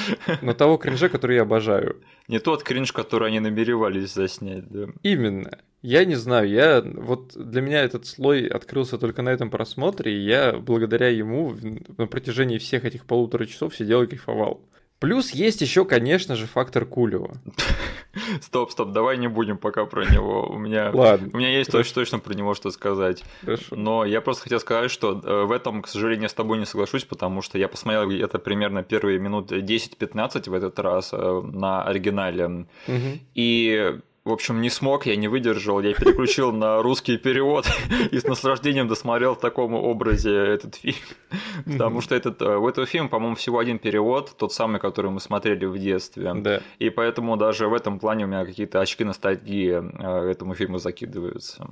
[0.42, 2.02] но того кринжа, который я обожаю.
[2.28, 4.88] Не тот кринж, который они намеревались заснять, да.
[5.02, 5.60] Именно.
[5.80, 10.24] Я не знаю, я вот для меня этот слой открылся только на этом просмотре, и
[10.24, 11.54] я благодаря ему
[11.98, 14.66] на протяжении всех этих полутора часов сидел и кайфовал.
[15.04, 17.34] Плюс есть еще, конечно же, фактор Кулева.
[18.40, 20.48] Стоп, стоп, давай не будем пока про него.
[20.48, 23.22] У меня, Ладно, у меня есть точно, точно про него что сказать.
[23.42, 23.76] Хорошо.
[23.76, 27.04] Но я просто хотел сказать, что э, в этом, к сожалению, с тобой не соглашусь,
[27.04, 32.66] потому что я посмотрел это примерно первые минут 10-15 в этот раз э, на оригинале.
[32.88, 33.18] Угу.
[33.34, 37.66] И в общем, не смог, я не выдержал, я переключил на русский перевод
[38.10, 40.96] и с наслаждением досмотрел в таком образе этот фильм.
[41.66, 45.20] Потому что этот, э, в этом фильме, по-моему, всего один перевод, тот самый, который мы
[45.20, 46.32] смотрели в детстве.
[46.36, 46.62] Да.
[46.78, 51.66] И поэтому даже в этом плане у меня какие-то очки ностальгии э, этому фильму закидываются.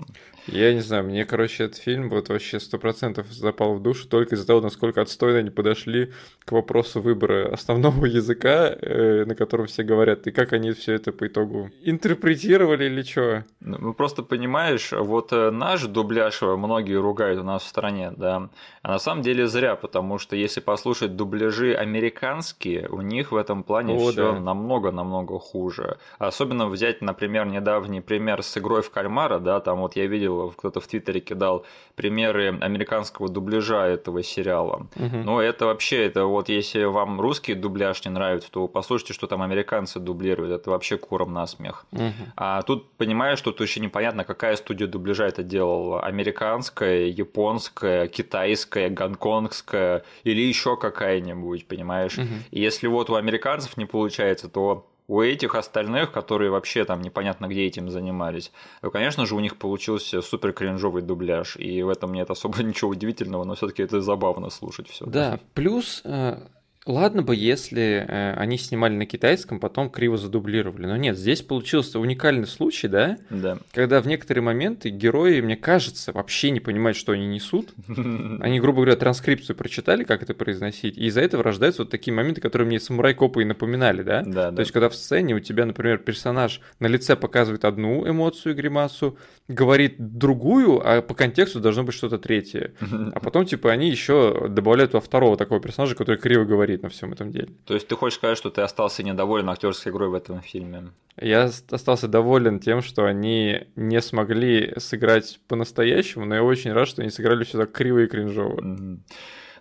[0.47, 4.35] Я не знаю, мне, короче, этот фильм вот вообще сто процентов запал в душу только
[4.35, 6.13] из-за того, насколько отстойно они подошли
[6.45, 11.13] к вопросу выбора основного языка, э, на котором все говорят, и как они все это
[11.13, 13.45] по итогу интерпретируют репетировали или что?
[13.61, 18.49] Ну, просто понимаешь, вот э, наш дубляж э, многие ругают у нас в стране, да,
[18.83, 23.63] а на самом деле зря, потому что если послушать дубляжи американские, у них в этом
[23.63, 24.41] плане все да.
[24.41, 25.99] намного-намного хуже.
[26.19, 30.81] Особенно взять, например, недавний пример с игрой в кальмара, да, там вот я видел, кто-то
[30.81, 34.87] в Твиттере кидал примеры американского дубляжа этого сериала.
[34.97, 35.17] Угу.
[35.25, 39.43] Но это вообще, это вот если вам русский дубляж не нравится, то послушайте, что там
[39.43, 41.87] американцы дублируют, это вообще куром на смех.
[41.93, 42.32] Угу.
[42.37, 46.03] А тут понимаешь, что тут еще непонятно, какая студия дубляжа это делала.
[46.03, 52.19] Американская, японская, китайская, гонконгская или еще какая-нибудь, понимаешь?
[52.19, 52.29] Угу.
[52.51, 57.47] И если вот у американцев не получается, то у этих остальных, которые вообще там непонятно
[57.47, 62.13] где этим занимались, то, конечно же, у них получился супер кринжовый дубляж, и в этом
[62.13, 65.05] нет особо ничего удивительного, но все-таки это забавно слушать все.
[65.07, 66.39] Да, плюс э,
[66.85, 70.87] Ладно бы, если э, они снимали на китайском, потом криво задублировали.
[70.87, 73.19] Но нет, здесь получился уникальный случай, да?
[73.31, 73.59] Да.
[73.73, 77.73] Когда в некоторые моменты герои, мне кажется, вообще не понимают, что они несут.
[77.87, 82.41] Они, грубо говоря, транскрипцию прочитали, как это произносить, и из-за этого рождаются вот такие моменты,
[82.41, 84.23] которые мне самурай-копы и напоминали, да?
[84.23, 84.63] Да, То да.
[84.63, 89.17] есть, когда в сцене у тебя, например, персонаж на лице показывает одну эмоцию, гримасу,
[89.47, 92.73] говорит другую, а по контексту должно быть что-то третье.
[93.15, 96.89] А потом, типа, они еще добавляют во второго такого персонажа, который криво говорит говорит на
[96.89, 97.49] всем этом деле.
[97.65, 100.93] То есть ты хочешь сказать, что ты остался недоволен актерской игрой в этом фильме?
[101.21, 107.03] Я остался доволен тем, что они не смогли сыграть по-настоящему, но я очень рад, что
[107.03, 108.61] они сыграли все так криво и кринжово.
[108.61, 108.99] Mm-hmm.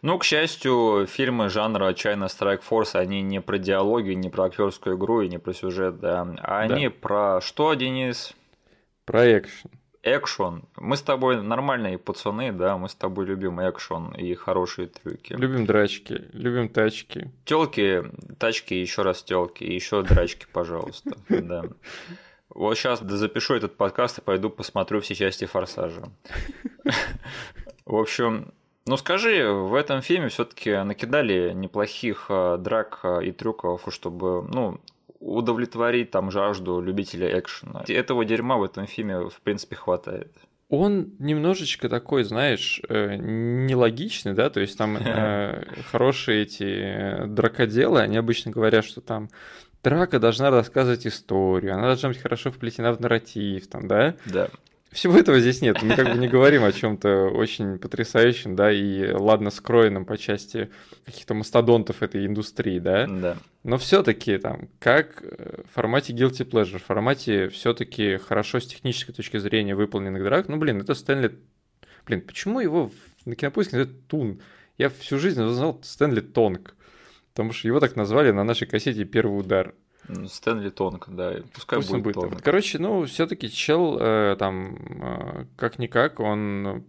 [0.03, 4.97] Ну, к счастью, фильмы жанра China Strike Force, они не про диалоги, не про актерскую
[4.97, 6.27] игру и не про сюжет, да.
[6.39, 6.93] А они да.
[6.99, 8.33] про что, Денис?
[9.05, 9.69] Про экшен
[10.03, 10.63] экшон.
[10.75, 15.33] Мы с тобой нормальные пацаны, да, мы с тобой любим экшон и хорошие трюки.
[15.33, 17.31] Любим драчки, любим тачки.
[17.45, 18.03] Телки,
[18.39, 21.11] тачки, еще раз телки, и еще драчки, пожалуйста.
[21.41, 21.63] Да.
[22.49, 26.11] Вот сейчас запишу этот подкаст и пойду посмотрю все части форсажа.
[27.85, 28.53] В общем,
[28.85, 34.81] ну скажи, в этом фильме все-таки накидали неплохих а, драк а, и трюков, чтобы, ну,
[35.21, 37.83] удовлетворить там жажду любителей экшена.
[37.87, 40.31] Этого дерьма в этом фильме, в принципе, хватает.
[40.69, 47.99] Он немножечко такой, знаешь, э, нелогичный, да, то есть там э, хорошие эти э, дракоделы,
[47.99, 49.29] они обычно говорят, что там
[49.83, 54.15] драка должна рассказывать историю, она должна быть хорошо вплетена в нарратив, там, да?
[54.25, 54.49] Да.
[54.91, 55.81] Всего этого здесь нет.
[55.81, 60.69] Мы как бы не говорим о чем-то очень потрясающем, да, и ладно скроенном по части
[61.05, 63.07] каких-то мастодонтов этой индустрии, да.
[63.07, 63.37] Да.
[63.63, 69.37] Но все-таки там, как в формате guilty pleasure, в формате все-таки хорошо с технической точки
[69.37, 71.39] зрения выполненных драк, ну, блин, это Стэнли...
[72.05, 72.91] Блин, почему его
[73.23, 74.41] на кинопоиске называют Тун?
[74.77, 76.75] Я всю жизнь знал Стэнли Тонг,
[77.29, 79.73] потому что его так назвали на нашей кассете «Первый удар».
[80.27, 82.15] Стэнли Тонг, да, пускай Пусть будет будет.
[82.15, 82.41] Тонг.
[82.41, 86.85] Короче, ну, все-таки чел э, там, э, как-никак, он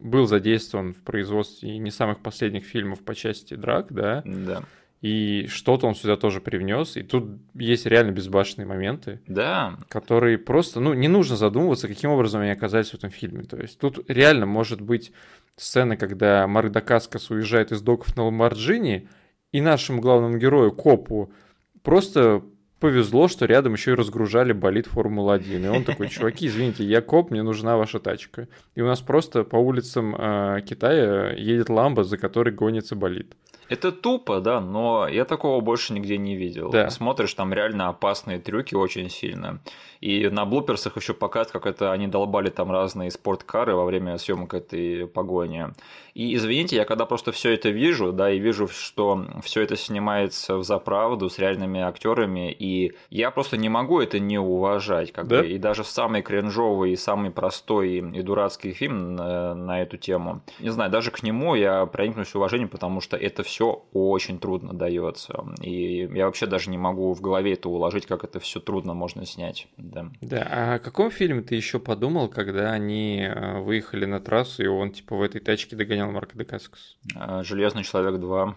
[0.00, 4.22] был задействован в производстве не самых последних фильмов по части драк, да?
[4.24, 4.64] Да.
[5.00, 6.96] И что-то он сюда тоже привнес.
[6.96, 9.20] И тут есть реально безбашенные моменты.
[9.26, 9.78] Да.
[9.88, 13.44] Которые просто, ну, не нужно задумываться, каким образом они оказались в этом фильме.
[13.44, 15.12] То есть тут реально может быть
[15.56, 19.08] сцена, когда Марк Дакаскас уезжает из доков на Ламборджини,
[19.52, 21.32] и нашему главному герою, Копу,
[21.84, 22.42] просто
[22.80, 25.64] повезло, что рядом еще и разгружали болит Формула-1.
[25.64, 28.48] И он такой, чуваки, извините, я коп, мне нужна ваша тачка.
[28.74, 33.36] И у нас просто по улицам э, Китая едет ламба, за которой гонится болит.
[33.68, 36.70] Это тупо, да, но я такого больше нигде не видел.
[36.70, 36.90] Да.
[36.90, 39.60] Смотришь, там реально опасные трюки очень сильно.
[40.00, 44.52] И на блуперсах еще показывают, как это они долбали там разные спорткары во время съемок
[44.52, 45.68] этой погони.
[46.12, 50.56] И извините, я когда просто все это вижу, да, и вижу, что все это снимается
[50.56, 55.10] в заправду с реальными актерами, и я просто не могу это не уважать.
[55.12, 55.40] Как Да?
[55.40, 55.48] бы.
[55.48, 60.68] И даже самый кринжовый, и самый простой и дурацкий фильм на, на эту тему, не
[60.70, 65.44] знаю, даже к нему я проникнусь уважением, потому что это все очень трудно дается.
[65.60, 69.24] И я вообще даже не могу в голове это уложить, как это все трудно можно
[69.26, 69.68] снять.
[69.76, 70.10] Да.
[70.20, 74.66] Да, а о каком фильме ты еще подумал, когда они э, выехали на трассу, и
[74.66, 76.96] он типа в этой тачке догонял Марка Декаскас?
[77.14, 78.56] А, Железный человек 2.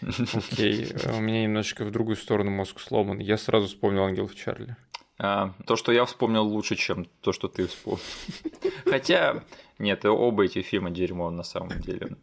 [0.00, 3.18] Окей, э, у меня немножечко в другую сторону мозг сломан.
[3.18, 4.76] Я сразу вспомнил Ангелов Чарли.
[5.18, 8.02] А, То, что я вспомнил лучше, чем то, что ты вспомнил.
[8.84, 9.44] Хотя,
[9.78, 12.16] нет, оба эти фильма дерьмо на самом деле.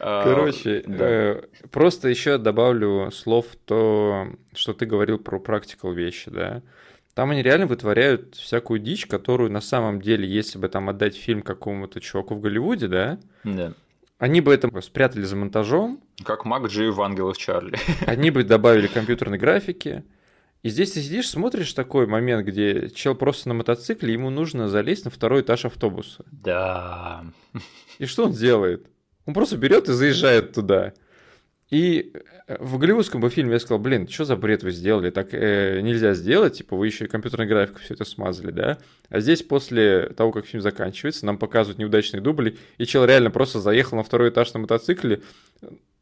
[0.00, 0.96] А, Короче, да.
[1.08, 6.62] э, просто еще добавлю слов то, что ты говорил про практикал вещи, да.
[7.14, 11.42] Там они реально вытворяют всякую дичь, которую на самом деле, если бы там отдать фильм
[11.42, 13.74] какому-то чуваку в Голливуде, да, Да.
[14.18, 17.76] они бы это спрятали за монтажом, Как Мак Джи в «Ангелах Чарли».
[18.06, 20.04] они бы добавили компьютерной графики.
[20.62, 25.06] И здесь ты сидишь, смотришь такой момент, где чел просто на мотоцикле, ему нужно залезть
[25.06, 26.24] на второй этаж автобуса.
[26.30, 27.24] Да.
[27.98, 28.86] И что он делает?
[29.26, 30.92] Он просто берет и заезжает туда.
[31.70, 32.12] И
[32.48, 35.10] э, в голливудском бы фильме я сказал, блин, что за бред вы сделали?
[35.10, 38.78] Так э, нельзя сделать, типа вы еще и компьютерной графикой все это смазали, да?
[39.08, 43.60] А здесь после того, как фильм заканчивается, нам показывают неудачные дубли, и чел реально просто
[43.60, 45.22] заехал на второй этаж на мотоцикле,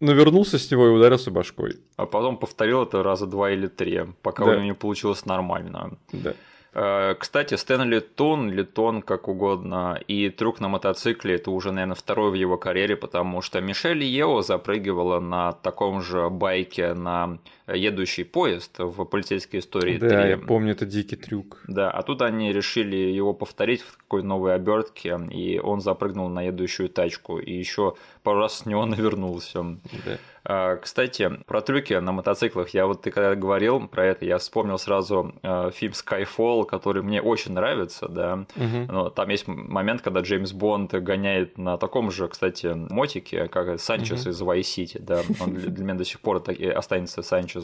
[0.00, 1.76] навернулся с него и ударился башкой.
[1.96, 4.50] А потом повторил это раза два или три, пока Да.
[4.52, 5.98] у него не получилось нормально.
[6.12, 6.32] Да.
[6.72, 12.30] Э, Кстати, Стэнли Тон, Литон, как угодно, и трюк на мотоцикле– это уже, наверное, второй
[12.30, 17.38] в его карьере, потому что Мишель Ео запрыгивала на таком же байке на
[17.74, 20.30] едущий поезд в полицейской истории Да, 3.
[20.30, 21.62] я помню, это дикий трюк.
[21.68, 26.42] Да, а тут они решили его повторить в такой новой обертке, и он запрыгнул на
[26.42, 29.62] едущую тачку, и еще пару раз с него навернулся.
[30.04, 30.18] Да.
[30.44, 32.70] А, Кстати, про трюки на мотоциклах.
[32.70, 37.20] Я вот ты когда говорил про это, я вспомнил сразу э, фильм Skyfall, который мне
[37.20, 38.46] очень нравится, да.
[38.56, 38.86] Мгм.
[38.88, 44.22] Но там есть момент, когда Джеймс Бонд гоняет на таком же, кстати, мотике, как Санчес
[44.22, 44.30] Мгм.
[44.30, 45.20] из Vice City, да.
[45.40, 47.57] Он для для меня до сих пор так останется Санчезом.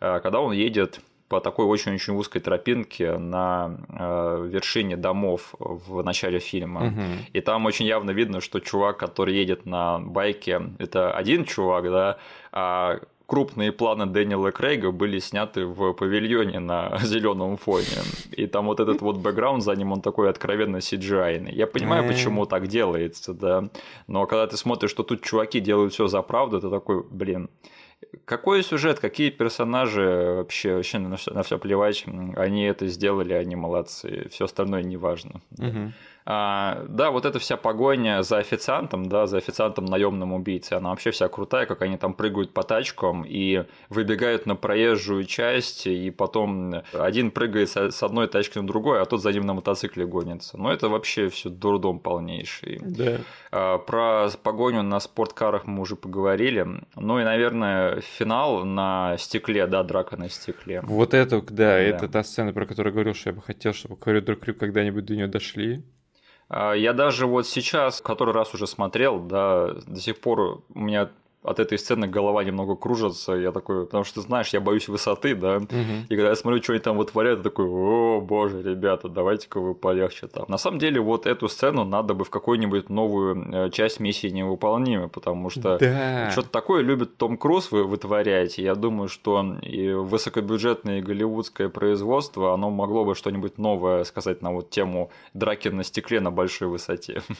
[0.00, 6.40] Э, Когда он едет по такой очень-очень узкой тропинке на э, вершине домов в начале
[6.40, 6.80] фильма.
[6.80, 7.04] Мгм.
[7.32, 12.18] И там очень явно видно, что чувак, который едет на байке, это один чувак, да,
[12.52, 12.98] а
[13.32, 18.02] крупные планы Дэниела Крейга были сняты в павильоне на зеленом фоне.
[18.32, 22.44] И там вот этот вот бэкграунд за ним, он такой откровенно cgi Я понимаю, почему
[22.44, 23.70] так делается, да.
[24.06, 27.48] Но когда ты смотришь, что тут чуваки делают все за правду, ты такой, блин,
[28.24, 32.04] какой сюжет, какие персонажи вообще, вообще на все, на все плевать,
[32.36, 35.40] они это сделали, они молодцы, все остальное не важно.
[35.58, 35.92] Мгм.
[36.24, 41.10] А, да, вот эта вся погоня за официантом, да, за официантом наемным убийцей, она вообще
[41.10, 46.82] вся крутая, как они там прыгают по тачкам и выбегают на проезжую часть, и потом
[46.92, 50.56] один прыгает с одной тачки на другой, а тот за ним на мотоцикле гонится.
[50.56, 52.80] Ну, это вообще все дурдом полнейший.
[52.82, 53.18] Да.
[53.50, 56.66] А, Про погоню на спорткарах мы уже поговорили.
[56.96, 60.82] Ну и, наверное, финал на стекле, да, драка на стекле.
[60.82, 63.96] Вот это, да, это та сцена, про которую я говорил, что я бы хотел, чтобы
[63.96, 65.82] коридор крюк когда-нибудь до нее дошли.
[66.52, 71.10] А, Я даже вот сейчас, который раз уже смотрел, да, до сих пор у меня
[71.42, 73.32] от этой сцены голова немного кружится.
[73.32, 75.58] Я такой, потому что, знаешь, я боюсь высоты, да.
[75.58, 76.06] Мгм.
[76.08, 79.74] И когда я смотрю, что они там вытворяют, я такой, о, боже, ребята, давайте-ка вы
[79.74, 80.44] полегче там.
[80.48, 85.08] На самом деле, вот эту сцену надо бы в какую-нибудь новую э, часть миссии невыполнимой,
[85.08, 86.30] потому что Да.
[86.30, 88.58] что-то такое любит Том Круз вы- вытворять.
[88.58, 94.52] И я думаю, что и высокобюджетное голливудское производство, оно могло бы что-нибудь новое сказать на
[94.52, 97.22] вот тему драки на стекле на большой высоте.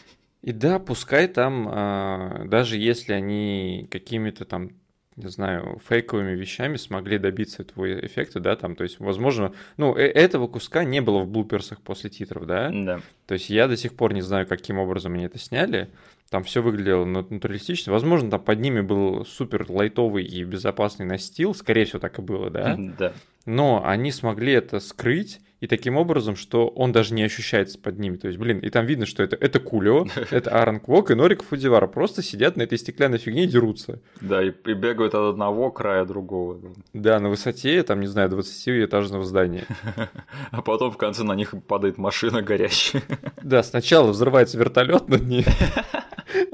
[0.43, 4.73] И да, пускай там, а, даже если они какими-то там
[5.17, 10.07] не знаю, фейковыми вещами смогли добиться этого эффекта, да, там, то есть, возможно, ну, э,
[10.07, 12.71] этого куска не было в блуперсах после титров, да?
[12.73, 13.01] Да.
[13.27, 15.91] То есть я до сих пор не знаю, каким образом они это сняли,
[16.33, 17.93] там все выглядело натуралистично.
[17.93, 22.49] Возможно, там под ними был супер лайтовый и безопасный настил, скорее всего, так и было,
[22.49, 22.75] да?
[22.99, 23.13] Да.
[23.45, 28.17] Но они смогли это скрыть, и таким образом, что он даже не ощущается под ними.
[28.17, 31.45] То есть, блин, и там видно, что это, это Кулио, это Аарон Квок и Норик
[31.45, 31.87] Фудивара.
[31.87, 34.01] Просто сидят на этой стеклянной фигне и дерутся.
[34.21, 36.59] Да, и, и бегают от одного края другого.
[36.93, 39.65] Да, на высоте, там, не знаю, 20-этажного здания.
[40.51, 43.03] А потом в конце на них падает машина горящая.
[43.41, 45.47] Да, сначала взрывается вертолет над ней.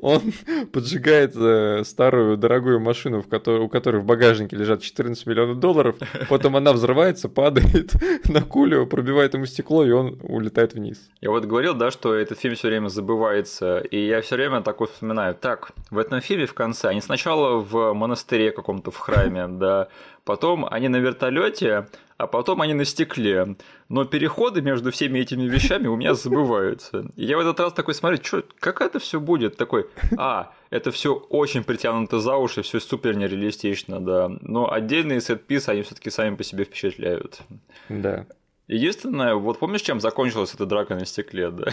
[0.09, 0.23] Он
[0.73, 5.97] поджигает э, старую дорогую машину, в которой, у которой в багажнике лежат 14 миллионов долларов.
[6.31, 7.93] Потом она взрывается, падает
[8.29, 11.11] на Кулио, пробивает ему стекло, и он улетает вниз.
[11.21, 14.87] Я вот говорил, да, что этот фильм все время забывается, и я все время такой
[14.87, 15.35] вспоминаю.
[15.35, 19.89] Так, в этом фильме в конце они сначала в монастыре каком-то в храме, да,
[20.25, 21.87] потом они на вертолете,
[22.19, 23.57] а потом они на стекле.
[23.89, 27.07] Но переходы между всеми этими вещами у меня забываются.
[27.17, 29.57] И я в этот раз такой смотрю, что, как это все будет?
[29.57, 29.87] Такой,
[30.19, 34.31] а, это все очень притянуто за уши, все супер нереалистично, да.
[34.41, 37.41] Но отдельные сет-писы, они все-таки сами по себе впечатляют.
[37.89, 38.27] Да.
[38.67, 41.71] Единственное, вот помнишь, чем закончилась эта драка на стекле, да?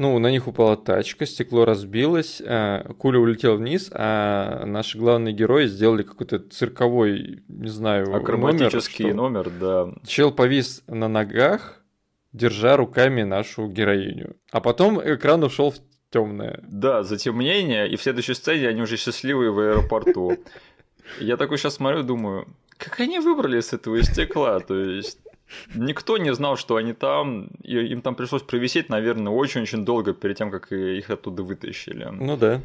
[0.00, 5.66] Ну, на них упала тачка, стекло разбилось, а, Куля улетел вниз, а наши главные герои
[5.66, 9.88] сделали какой-то цирковой, не знаю, Акробатический номер, номер, да.
[10.06, 11.84] Чел повис на ногах,
[12.32, 14.36] держа руками нашу героиню.
[14.50, 15.76] А потом экран ушел в
[16.10, 16.64] темное.
[16.66, 20.38] Да, затемнение, и в следующей сцене они уже счастливые в аэропорту.
[21.18, 22.48] Я такой сейчас смотрю, думаю,
[22.78, 25.18] как они выбрали с этого стекла, то есть
[25.74, 30.36] Никто не знал, что они там, и им там пришлось провисеть, наверное, очень-очень долго перед
[30.36, 32.08] тем, как их оттуда вытащили.
[32.10, 32.60] Ну да.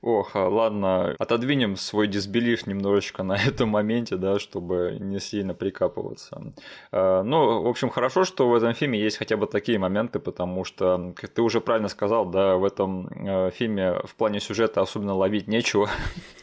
[0.00, 6.52] Ох, а, ладно, отодвинем свой дисбелив немножечко на этом моменте, да, чтобы не сильно прикапываться.
[6.92, 10.64] А, ну, в общем, хорошо, что в этом фильме есть хотя бы такие моменты, потому
[10.64, 15.14] что, как ты уже правильно сказал, да, в этом э, фильме в плане сюжета особенно
[15.14, 15.90] ловить нечего.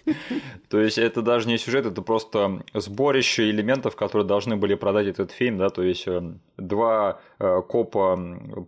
[0.70, 5.32] То есть это даже не сюжет, это просто сборище элементов, которые должны были продать этот
[5.32, 6.22] фильм, да, то есть э,
[6.58, 8.18] два э, копа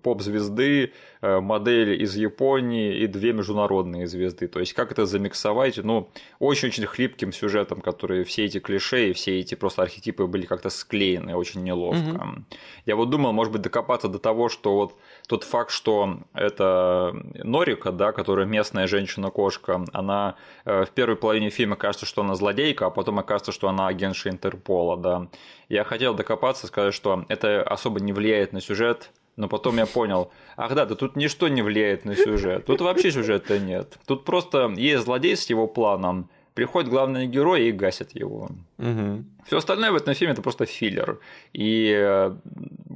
[0.04, 4.48] поп-звезды, модель из Японии и две международные звезды.
[4.48, 6.10] То есть как это замиксовать, ну,
[6.40, 11.36] очень-очень хлипким сюжетом, который все эти клише и все эти просто архетипы были как-то склеены
[11.36, 12.00] очень неловко.
[12.00, 12.44] Mm-hmm.
[12.86, 14.96] Я вот думал, может быть, докопаться до того, что вот
[15.28, 17.14] тот факт, что это
[17.44, 22.86] Норика, да, которая местная женщина-кошка, она э, в первой половине фильма кажется, что она злодейка,
[22.86, 25.28] а потом окажется, что она агентша Интерпола, да.
[25.68, 30.32] Я хотел докопаться, сказать, что это особо не влияет на сюжет, но потом я понял,
[30.56, 32.66] ах да, да тут ничто не влияет на сюжет.
[32.66, 34.00] Тут вообще сюжета нет.
[34.08, 38.50] Тут просто есть злодей с его планом, приходит главный герой и гасит его.
[38.80, 39.24] Угу.
[39.46, 41.20] Все остальное в этом фильме это просто филлер.
[41.54, 42.36] И э,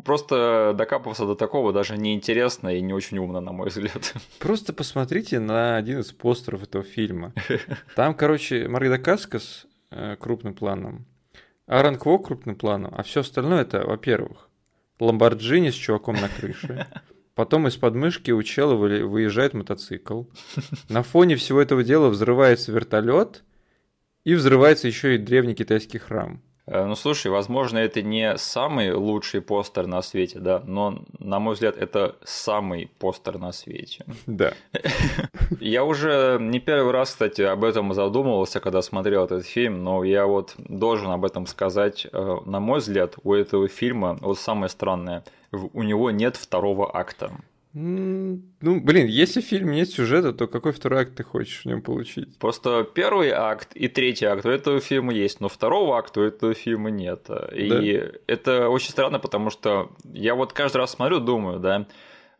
[0.04, 4.16] просто докапываться до такого даже неинтересно и не очень умно, на мой взгляд.
[4.40, 7.34] Просто посмотрите на один из постеров этого фильма.
[7.96, 11.06] Там, короче, Марк Дакаскас э, крупным планом,
[11.68, 14.50] Аарон Кво крупным планом, а все остальное это, во-первых,
[15.00, 16.88] Ламборджини с чуваком на крыше.
[17.36, 20.24] Потом из подмышки у чела выезжает мотоцикл.
[20.90, 23.44] На фоне всего этого дела взрывается вертолет
[24.24, 26.42] и взрывается еще и древний китайский храм.
[26.68, 31.56] Э, ну, слушай, возможно, это не самый лучший постер на свете, да, но, на мой
[31.56, 34.06] взгляд, это самый постер на свете.
[34.28, 34.54] Да.
[35.60, 40.26] Я уже не первый раз, кстати, об этом задумывался, когда смотрел этот фильм, но я
[40.26, 42.08] вот должен об этом сказать.
[42.12, 47.32] Э, на мой взгляд, у этого фильма, вот самое странное, у него нет второго акта.
[47.74, 48.42] Ну,
[48.82, 52.38] блин, если в фильме нет сюжета, то какой второй акт ты хочешь в нем получить?
[52.38, 56.54] Просто первый акт и третий акт у этого фильма есть, но второго акта у этого
[56.54, 57.30] фильма нет.
[57.54, 58.18] И да?
[58.28, 61.88] это очень странно, потому что я вот каждый раз смотрю, думаю, да,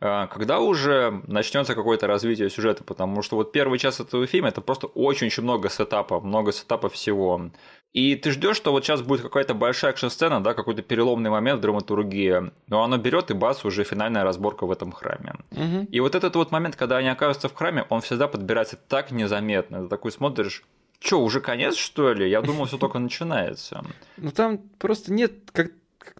[0.02, 4.88] когда уже начнется какое-то развитие сюжета, потому что вот первый час этого фильма это просто
[4.88, 7.50] очень-очень много сетапа, много сетапа всего.
[7.92, 11.62] И ты ждешь, что вот сейчас будет какая-то большая экшн-сцена, да, какой-то переломный момент в
[11.62, 15.34] драматургии, но оно берет и бац, уже финальная разборка в этом храме.
[15.52, 15.88] Угу.
[15.92, 19.82] И вот этот вот момент, когда они оказываются в храме, он всегда подбирается так незаметно.
[19.82, 20.64] Ты такой смотришь,
[20.98, 22.30] Че, уже конец, что ли?
[22.30, 23.84] Я думал, все только начинается.
[24.16, 25.72] Ну там просто нет, как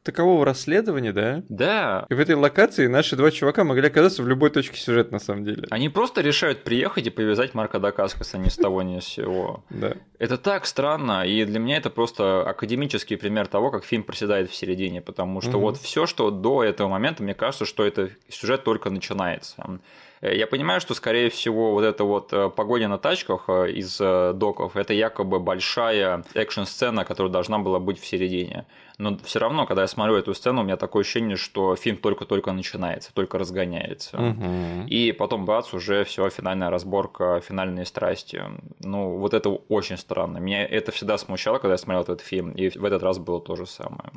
[0.03, 1.43] такового расследования, да?
[1.49, 2.07] Да.
[2.09, 5.45] И в этой локации наши два чувака могли оказаться в любой точке сюжета, на самом
[5.45, 5.67] деле.
[5.71, 9.65] Они просто решают приехать и повязать Марка Дакаскаса ни с того ни с сего.
[9.71, 9.95] Да.
[10.19, 14.55] Это так странно, и для меня это просто академический пример того, как фильм проседает в
[14.55, 18.91] середине, потому что вот все, что до этого момента, мне кажется, что это сюжет только
[18.91, 19.81] начинается.
[20.23, 23.99] Э, Я понимаю, что, скорее всего, вот эта вот э, погоня на тачках э, из
[23.99, 28.65] доков, это якобы большая экшн-сцена, которая должна была быть в середине.
[28.99, 32.53] Но все равно, когда я смотрю эту сцену, у меня такое ощущение, что фильм только-только
[32.53, 34.17] начинается, только разгоняется.
[34.17, 34.87] Мгм.
[34.87, 38.43] И потом, бац, уже все, финальная разборка, финальные страсти.
[38.81, 40.39] Ну, вот это очень странно.
[40.39, 43.57] Меня это всегда смущало, когда я смотрел этот фильм, и в этот раз было то
[43.57, 44.13] же самое.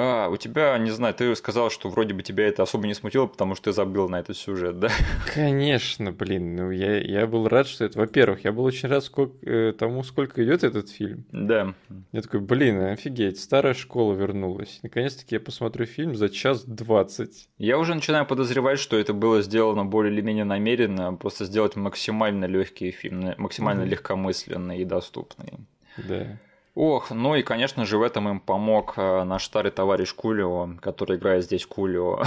[0.00, 3.26] А, у тебя, не знаю, ты сказал, что вроде бы тебя это особо не смутило,
[3.26, 4.90] потому что ты забил на этот сюжет, да?
[5.34, 7.98] Конечно, блин, ну я, я был рад, что это...
[7.98, 11.24] Во-первых, я был очень рад сколько, э, тому, сколько идет этот фильм.
[11.32, 11.74] Да.
[12.12, 14.78] Я такой, блин, офигеть, старая школа вернулась.
[14.84, 17.48] Наконец-таки я посмотрю фильм за час двадцать.
[17.58, 22.44] Я уже начинаю подозревать, что это было сделано более или менее намеренно, просто сделать максимально
[22.44, 23.90] легкий фильм, максимально Мгм.
[23.90, 25.54] легкомысленный и доступный.
[25.96, 26.38] Да.
[26.78, 31.16] Ох, ну и, конечно же, в этом им помог э, наш старый товарищ Кулио, который
[31.16, 32.22] играет здесь Кулио.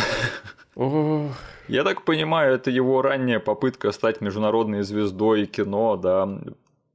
[1.69, 6.37] Я так понимаю, это его ранняя попытка стать международной звездой кино, да.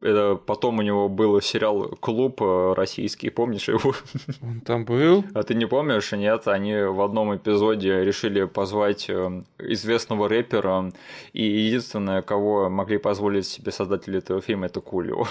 [0.03, 3.95] Это потом у него был сериал «Клуб» э, российский, помнишь его?
[4.43, 5.25] он там был?
[5.33, 6.13] А ты не помнишь?
[6.13, 10.93] Нет, они в одном эпизоде решили позвать э, известного рэпера,
[11.33, 15.25] и единственное, кого могли позволить себе создатели этого фильма, это Кулио.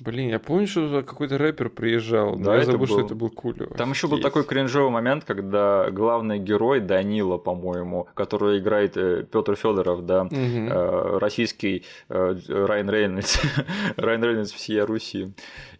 [0.00, 3.14] Блин, я помню, что какой-то рэпер приезжал, но Да, я это забыл, что был- это
[3.14, 3.66] был Кулио.
[3.76, 8.94] Там еще был такой кринжовый момент, когда главный герой Данила, по-моему, который играет
[9.30, 10.68] Петр Федоров, да, Мгм.
[10.68, 13.38] э, российский э, Райан Рейнольдс,
[13.96, 15.32] Райан Рейнольдс всея Руси.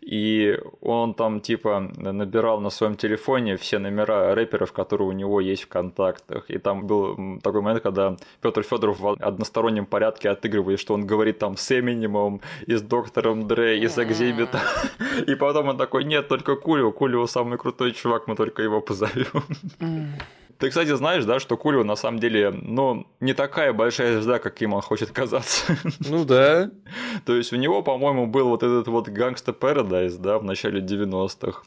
[0.05, 5.62] И он там типа набирал на своем телефоне все номера рэперов, которые у него есть
[5.62, 6.50] в контактах.
[6.50, 11.38] И там был такой момент, когда Петр Федоров в одностороннем порядке отыгрывает, что он говорит
[11.38, 14.61] там с Эминемом, и с Доктором Дре, и с Экзибитом.
[15.26, 19.44] И потом он такой, нет, только Кулио, Кулио самый крутой чувак, мы только его позовем.
[20.59, 24.72] Ты, кстати, знаешь, да, что Кулио на самом деле, ну, не такая большая звезда, каким
[24.72, 25.76] он хочет казаться.
[26.01, 26.70] Ну да.
[27.24, 31.62] То есть у него, по-моему, был вот этот вот Gangsta Paradise, да, в начале 90-х.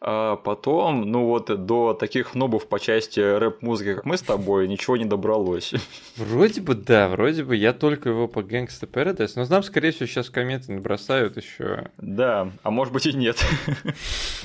[0.00, 4.96] А потом, ну вот до таких нобов по части рэп-музыки, как мы с тобой, ничего
[4.96, 5.72] не добралось.
[6.16, 10.06] Вроде бы да, вроде бы я только его по Gangsta Paradise, но нам, скорее всего,
[10.06, 11.90] сейчас комменты набросают еще.
[11.98, 13.44] Да, а может быть и нет.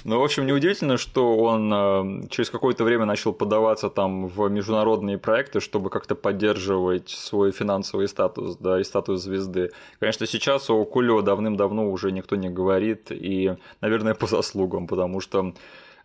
[0.05, 5.17] Ну, в общем, неудивительно, что он э, через какое-то время начал подаваться там в международные
[5.17, 9.71] проекты, чтобы как-то поддерживать свой финансовый статус, да, и статус звезды.
[9.99, 15.38] Конечно, сейчас о Кулио давным-давно уже никто не говорит, и, наверное, по заслугам, потому что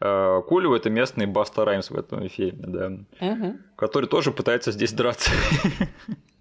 [0.00, 5.30] э, Кулио– это местный Баста Раймс в этом фильме, да, который тоже пытается здесь драться.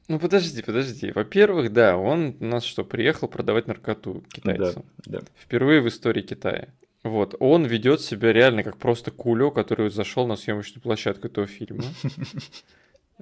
[0.10, 1.14] Ну подожди, подожди.
[1.16, 4.84] Во-первых, да, он у нас что, приехал продавать наркоту китайцам.
[5.06, 6.68] Да, Впервые в истории Китая.
[7.04, 11.84] Вот, он ведет себя реально как просто кулё, который зашел на съемочную площадку этого фильма.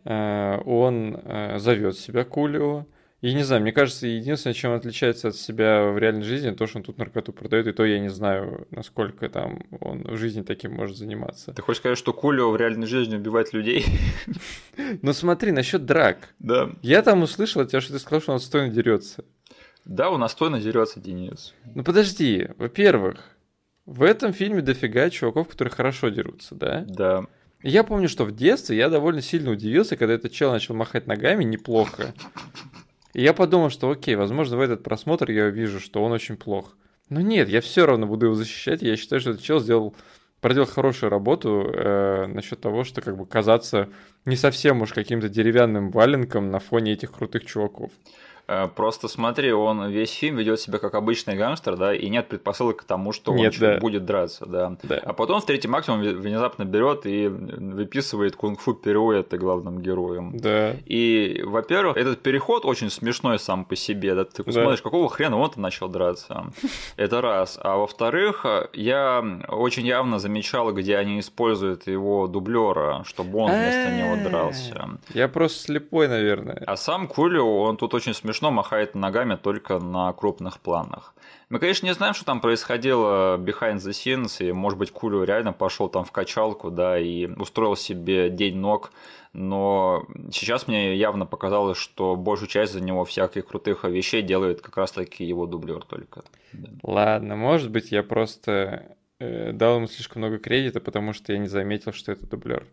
[0.05, 1.21] Э, Он
[1.57, 2.87] зовет себя кулио.
[3.21, 6.65] И не знаю, мне кажется, единственное, чем он отличается от себя в реальной жизни, то,
[6.65, 10.41] что он тут наркоту продает, и то я не знаю, насколько там он в жизни
[10.41, 11.53] таким может заниматься.
[11.53, 13.85] Ты хочешь сказать, что Кулио в реальной жизни убивает людей?
[15.03, 16.33] Но смотри, насчет драк.
[16.39, 16.71] Да.
[16.81, 19.23] Я там услышал от тебя, что ты сказал, что он стойно дерется.
[19.85, 21.53] Да, он настойно дерется, Денис.
[21.75, 23.19] Ну подожди, во-первых,
[23.85, 26.85] в этом фильме дофига чуваков, которые хорошо дерутся, да?
[26.87, 27.25] Да.
[27.63, 31.43] Я помню, что в детстве я довольно сильно удивился, когда этот чел начал махать ногами
[31.43, 32.13] неплохо.
[33.13, 36.75] И я подумал, что окей, возможно, в этот просмотр я вижу, что он очень плох.
[37.09, 38.81] Но нет, я все равно буду его защищать.
[38.81, 39.93] Я считаю, что этот чел сделал,
[40.39, 43.89] проделал хорошую работу э, насчет того, что как бы казаться
[44.25, 47.91] не совсем уж каким-то деревянным валенком на фоне этих крутых чуваков.
[48.51, 52.77] Э, Просто смотри, он весь фильм ведет себя как обычный гангстер, да, и нет предпосылок
[52.77, 53.77] к тому, что Нет, он да.
[53.79, 54.75] будет драться, да.
[54.83, 54.99] Да.
[55.03, 60.37] А потом в третьем акте он внезапно берет и выписывает кунг-фу пируэты главным героем.
[60.37, 60.73] Да.
[60.85, 64.15] И, во-первых, этот переход очень смешной сам по себе.
[64.15, 64.25] Да?
[64.25, 64.51] Ты Да.
[64.51, 66.51] смотришь, какого хрена он-то начал драться?
[66.97, 67.57] Это раз.
[67.61, 74.13] А во-вторых, я очень явно замечал, где они используют его дублера, чтобы он вместо него
[74.13, 74.29] А-а-а.
[74.29, 74.89] дрался.
[75.13, 76.61] Я просто слепой, наверное.
[76.67, 81.13] А сам Кулио, он тут очень смешно махает ногами только на крупных планах.
[81.49, 85.53] Мы, конечно, не знаем, что там происходило behind the scenes, и, может быть, Кулио реально
[85.53, 88.91] пошел там в качалку, да, и устроил себе день ног,
[89.33, 94.75] но сейчас мне явно показалось, что большую часть за него всяких крутых вещей делает как
[94.77, 96.23] раз-таки его дублер только.
[96.81, 101.47] Ладно, может быть, я просто э, дал ему слишком много кредита, потому что я не
[101.47, 102.65] заметил, что это дублер.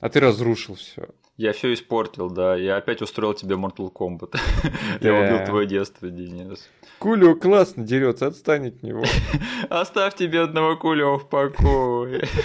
[0.00, 1.08] А ты разрушил все.
[1.36, 2.56] Я все испортил, да.
[2.56, 4.38] Я опять устроил тебе Mortal Kombat.
[5.00, 6.68] Я убил твое детство, Денис.
[6.98, 9.04] Кулио классно дерется, отстань от него.
[9.68, 12.26] Оставьте бедного Кулио в покое.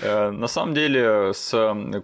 [0.00, 1.50] Э, на самом деле с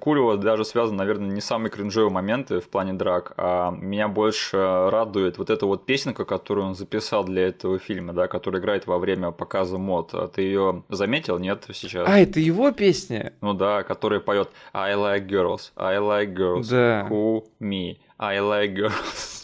[0.00, 5.38] Кулио даже связаны, наверное, не самые кринжовые моменты в плане драк, а меня больше радует
[5.38, 9.30] вот эта вот песенка, которую он записал для этого фильма, да, которая играет во время
[9.30, 10.10] показа мод.
[10.14, 12.08] А ты ее заметил, нет, сейчас?
[12.08, 13.32] А, это его песня?
[13.40, 17.06] Ну да, которая поет I like girls, I like girls, да.
[17.08, 19.34] who me, I like girls.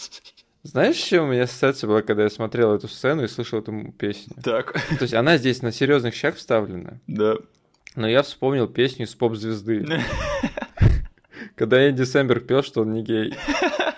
[0.62, 4.36] Знаешь, чем у меня ассоциация была, когда я смотрел эту сцену и слышал эту песню?
[4.44, 4.72] Так.
[4.72, 7.00] То есть она здесь на серьезных щах вставлена.
[7.06, 7.36] Да.
[7.96, 9.86] Но я вспомнил песню с поп-звезды.
[11.56, 13.34] Когда Энди Сэмберг пел, что он не гей.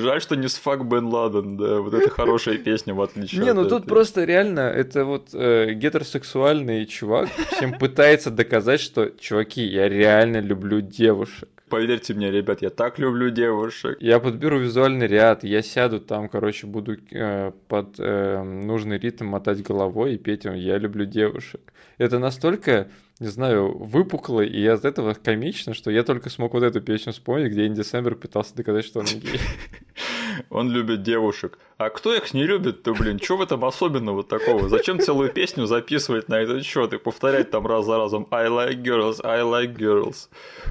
[0.00, 3.52] Жаль, что не с Фак Бен Ладен, да, вот это хорошая песня, в отличие Не,
[3.52, 9.88] ну тут просто реально, это вот э, гетеросексуальный чувак всем пытается доказать, что, чуваки, я
[9.88, 11.48] реально люблю девушек.
[11.70, 13.96] Поверьте мне, ребят, я так люблю девушек.
[14.00, 19.62] Я подберу визуальный ряд, я сяду там, короче, буду э, под э, нужный ритм мотать
[19.62, 21.60] головой и петь «Я люблю девушек».
[21.96, 22.88] Это настолько,
[23.20, 27.52] не знаю, выпукло, и от этого комично, что я только смог вот эту песню вспомнить,
[27.52, 29.40] где Инди Сэмберг пытался доказать, что он не гей.
[30.48, 31.58] Он любит девушек.
[31.76, 33.20] А кто их не любит-то, блин?
[33.22, 34.70] Что в этом особенного такого?
[34.70, 38.82] Зачем целую песню записывать на этот счет и повторять там раз за разом I like
[38.82, 40.28] girls, I like girls?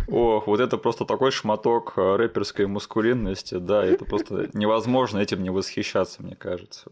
[0.07, 5.51] Ох, вот это просто такой шматок э, рэперской мускулинности, да, это просто невозможно этим не
[5.51, 6.89] восхищаться, мне кажется.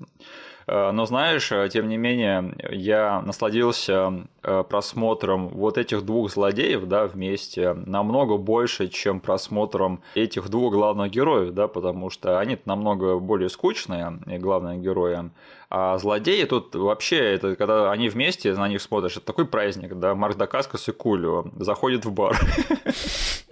[0.67, 6.85] Э, но знаешь, э, тем не менее, я насладился э, просмотром вот этих двух злодеев,
[6.85, 13.17] да, вместе намного больше, чем просмотром этих двух главных героев, да, потому что они намного
[13.19, 15.31] более скучные, главные герои.
[15.69, 20.15] А злодеи тут вообще, это когда они вместе на них смотришь, это такой праздник, да,
[20.15, 22.37] Марк Дакаскас и Кулио заходят в бар.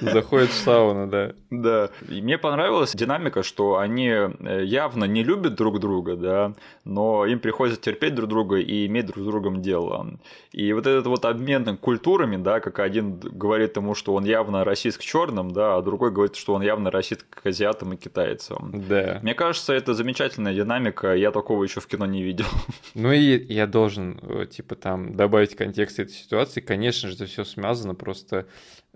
[0.00, 1.32] Заходит в сауну, да.
[1.50, 1.90] Да.
[2.08, 6.54] И мне понравилась динамика, что они э, явно не любят друг друга, да,
[6.84, 10.18] но им приходится терпеть друг друга и иметь друг с другом дело.
[10.52, 14.98] И вот этот вот обмен культурами, да, как один говорит ему, что он явно расист
[14.98, 18.72] к черным, да, а другой говорит, что он явно расист к азиатам и китайцам.
[18.88, 19.20] Да.
[19.22, 22.46] Мне кажется, это замечательная динамика, я такого еще в кино не видел.
[22.94, 26.60] Ну и я должен, э, типа, там, добавить контекст этой ситуации.
[26.60, 28.46] Конечно же, это все смазано просто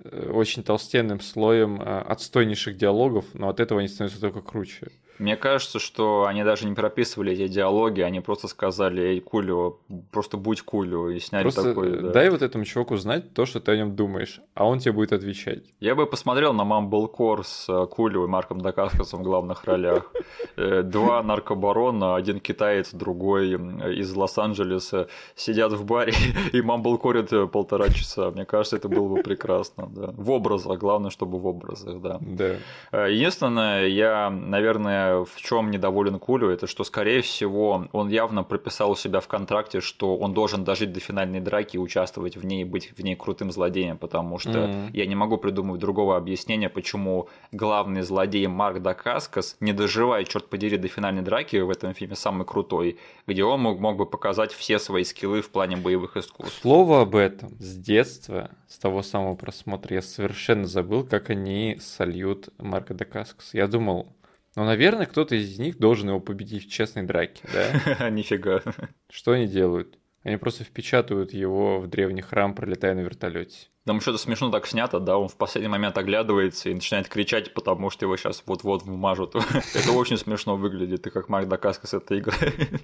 [0.02, 4.88] очень толстенным слоем э, отстойнейших диалогов, но от этого они становятся только круче.
[5.18, 9.78] Мне кажется, что они даже не прописывали эти диалоги, они просто сказали, эй, Кулио,
[10.10, 12.00] просто будь Кулио, и сняли просто такой.
[12.00, 12.10] Да.
[12.10, 15.12] дай вот этому чуваку знать то, что ты о нем думаешь, а он тебе будет
[15.12, 15.62] отвечать.
[15.80, 20.10] Я бы посмотрел на Мамблкор с э, Кулио и Марком Дакаскасом в главных ролях.
[20.56, 26.14] Э, два наркобарона, один китаец, другой из Лос-Анджелеса, сидят в баре
[26.52, 28.30] и Мамблкорят э, полтора часа.
[28.30, 29.88] Мне кажется, это было бы прекрасно.
[29.94, 30.12] Да.
[30.12, 32.18] В образах, главное, чтобы в образах, да.
[32.20, 33.06] Да.
[33.06, 38.96] Единственное, я, наверное, в чем недоволен Кулю, это что, скорее всего, он явно прописал у
[38.96, 42.92] себя в контракте, что он должен дожить до финальной драки и участвовать в ней, быть
[42.96, 44.90] в ней крутым злодеем, потому что mm-hmm.
[44.92, 50.76] я не могу придумать другого объяснения, почему главный злодей Марк Дакаскас, не доживая, черт подери,
[50.76, 54.78] до финальной драки в этом фильме самый крутой, где он мог, мог бы показать все
[54.78, 56.60] свои скиллы в плане боевых искусств.
[56.60, 62.48] Слово об этом с детства, с того самого просмотра, я совершенно забыл, как они сольют
[62.58, 63.56] Марка Дакаскаса.
[63.56, 64.08] Я думал,
[64.56, 68.10] ну, наверное, кто-то из них должен его победить в честной драке, да?
[68.10, 68.62] Нифига.
[69.10, 69.98] Что они делают?
[70.22, 73.68] Они просто впечатывают его в древний храм, пролетая на вертолете.
[73.86, 77.90] Там что-то смешно так снято, да, он в последний момент оглядывается и начинает кричать, потому
[77.90, 79.34] что его сейчас вот-вот вмажут.
[79.74, 82.80] Это очень смешно выглядит, и как Марк Дакаскас это играет.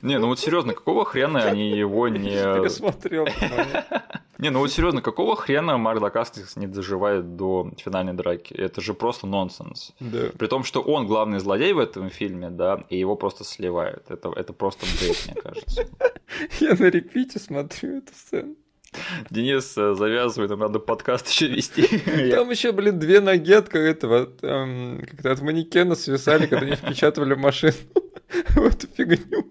[0.00, 2.30] Не, ну вот серьезно, какого хрена они его не...
[2.30, 3.26] Пересмотрел.
[4.38, 8.54] Не, ну вот серьезно, какого хрена Марк Дакаскас не доживает до финальной драки?
[8.54, 9.92] Это же просто нонсенс.
[10.00, 10.30] Да.
[10.38, 14.10] При том, что он главный злодей в этом фильме, да, и его просто сливают.
[14.10, 15.86] Это, это просто бред, мне кажется.
[16.60, 18.56] Я на репите смотрю эту сцену.
[19.30, 21.86] Денис, э, завязывай, нам надо подкаст еще вести.
[22.30, 27.34] Там еще, блин, две ноги от этого, эм, как-то от манекена свисали, когда они впечатывали
[27.34, 27.74] машину
[28.54, 29.46] в эту фигню.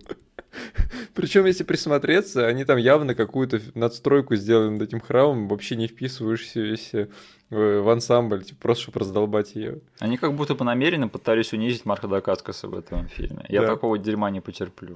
[1.13, 7.09] Причем, если присмотреться, они там явно какую-то надстройку сделали над этим храмом, вообще не вписываешься
[7.49, 9.79] в ансамбль, типа, просто чтобы раздолбать ее.
[9.99, 13.45] Они как будто бы намеренно пытались унизить Марка Дакаскаса в этом фильме.
[13.49, 13.67] Я да.
[13.67, 14.95] такого дерьма не потерплю.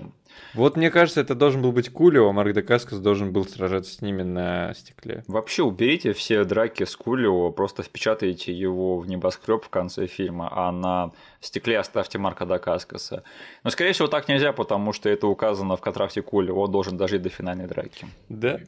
[0.55, 4.01] Вот мне кажется, это должен был быть Кулио, а Марк Дакаскас должен был сражаться с
[4.01, 5.23] ними на стекле.
[5.27, 10.71] Вообще уберите все драки с Кулио, просто впечатайте его в небоскреб в конце фильма, а
[10.71, 13.23] на стекле оставьте Марка Дакаскаса.
[13.63, 17.21] Но, скорее всего, так нельзя, потому что это указано в контракте Кулио, он должен дожить
[17.21, 18.07] до финальной драки.
[18.27, 18.59] Да.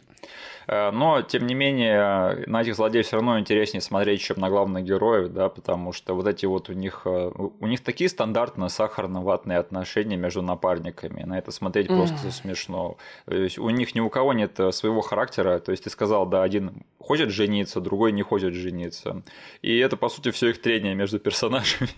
[0.68, 4.84] Э, но, тем не менее, на этих злодеев все равно интереснее смотреть, чем на главных
[4.84, 9.58] героев, да, потому что вот эти вот у них, э, у них такие стандартные сахарно-ватные
[9.58, 11.24] отношения между напарниками.
[11.24, 11.96] На это смотреть mm.
[11.96, 12.98] просто смешно.
[13.26, 15.60] То есть у них ни у кого нет э, своего характера.
[15.60, 19.24] То есть ты сказал, да, один хочет жениться, другой не хочет жениться.
[19.62, 21.90] И это, по сути, все их трение между персонажами.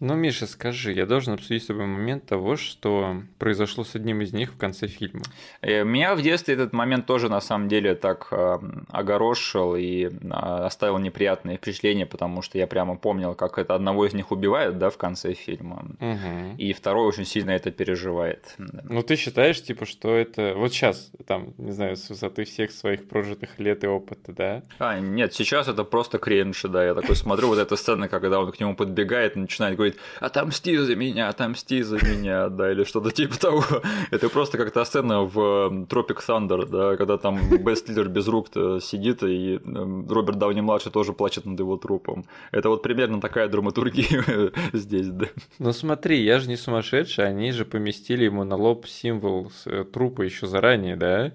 [0.00, 4.32] Ну, Миша, скажи, я должен обсудить с тобой момент того, что произошло с одним из
[4.32, 5.22] них в конце фильма.
[5.62, 8.58] Меня в детстве этот момент тоже, на самом деле, так э,
[8.90, 14.14] огорошил и э, оставил неприятные впечатления, потому что я прямо помнил, как это одного из
[14.14, 15.84] них убивает, да, в конце фильма.
[16.00, 16.56] Угу.
[16.58, 18.54] И второй очень сильно это переживает.
[18.58, 20.54] Ну, ты считаешь, типа, что это...
[20.56, 24.62] Вот сейчас, там, не знаю, с высоты всех своих прожитых лет и опыта, да?
[24.78, 26.84] А, нет, сейчас это просто кринж, да.
[26.84, 30.76] Я такой смотрю, вот эта сцена, когда он к нему подбегает и начинает говорить «Отомсти
[30.76, 33.64] за меня, отомсти за меня», да, или что-то типа того.
[34.10, 35.38] Это просто как та сцена в
[35.88, 38.48] Tropic Thunder, да, когда там Бест Стиллер без рук
[38.80, 42.24] сидит, и эм, Роберт Дауни-младший тоже плачет над его трупом.
[42.50, 45.26] Это вот примерно такая драматургия здесь, да.
[45.58, 50.22] Ну смотри, я же не сумасшедший, они же поместили ему на лоб символ э, трупа
[50.22, 51.32] еще заранее, да?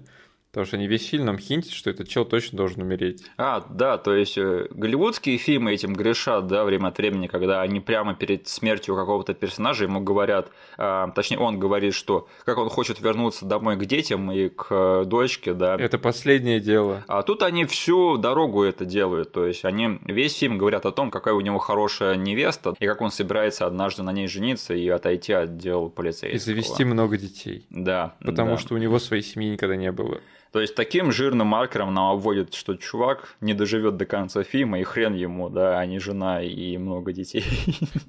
[0.50, 3.24] Потому что они весь фильм нам хинтят, что этот чел точно должен умереть.
[3.36, 7.78] А, да, то есть э, голливудские фильмы этим грешат, да, время от времени, когда они
[7.78, 13.00] прямо перед смертью какого-то персонажа ему говорят, а, точнее, он говорит, что как он хочет
[13.00, 15.76] вернуться домой к детям и к э, дочке, да.
[15.76, 17.04] Это последнее дело.
[17.06, 21.12] А тут они всю дорогу это делают, то есть они весь фильм говорят о том,
[21.12, 25.32] какая у него хорошая невеста, и как он собирается однажды на ней жениться и отойти
[25.32, 26.36] от дел полицейского.
[26.36, 27.66] И завести много детей.
[27.70, 28.16] Да.
[28.20, 28.58] Потому да.
[28.58, 30.20] что у него своей семьи никогда не было.
[30.52, 34.82] То есть таким жирным маркером нам обводят, что чувак не доживет до конца фильма, и
[34.82, 37.44] хрен ему, да, а не жена и много детей.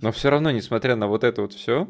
[0.01, 1.87] Но все равно, несмотря на вот это вот все,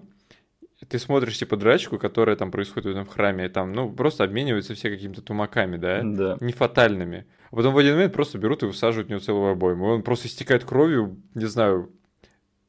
[0.88, 4.74] ты смотришь, типа, драчку, которая там происходит в этом храме, и там, ну, просто обмениваются
[4.74, 6.02] все какими-то тумаками, да?
[6.04, 6.38] Да.
[6.42, 7.28] Не фатальными.
[7.52, 9.88] А потом в один момент просто берут и высаживают в него целую обойму.
[9.88, 11.92] И он просто истекает кровью, не знаю,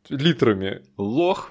[0.08, 0.82] литрами.
[0.96, 1.50] Лох.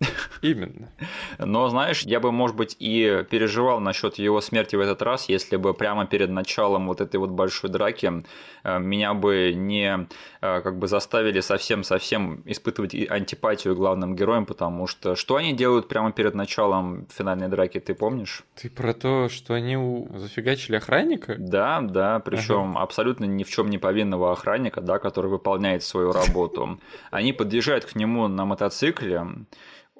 [0.42, 0.90] Именно.
[1.38, 5.56] Но, знаешь, я бы, может быть, и переживал насчет его смерти в этот раз, если
[5.56, 8.24] бы прямо перед началом вот этой вот большой драки
[8.64, 10.06] э, меня бы не
[10.40, 16.12] э, как бы заставили совсем-совсем испытывать антипатию главным героям, потому что что они делают прямо
[16.12, 18.44] перед началом финальной драки, ты помнишь?
[18.54, 19.76] Ты про то, что они
[20.16, 21.36] зафигачили охранника?
[21.38, 22.82] Да, да, причем ага.
[22.82, 26.80] абсолютно ни в чем не повинного охранника, да, который выполняет свою работу.
[27.10, 29.26] Они подъезжают к нему на мотоцикле,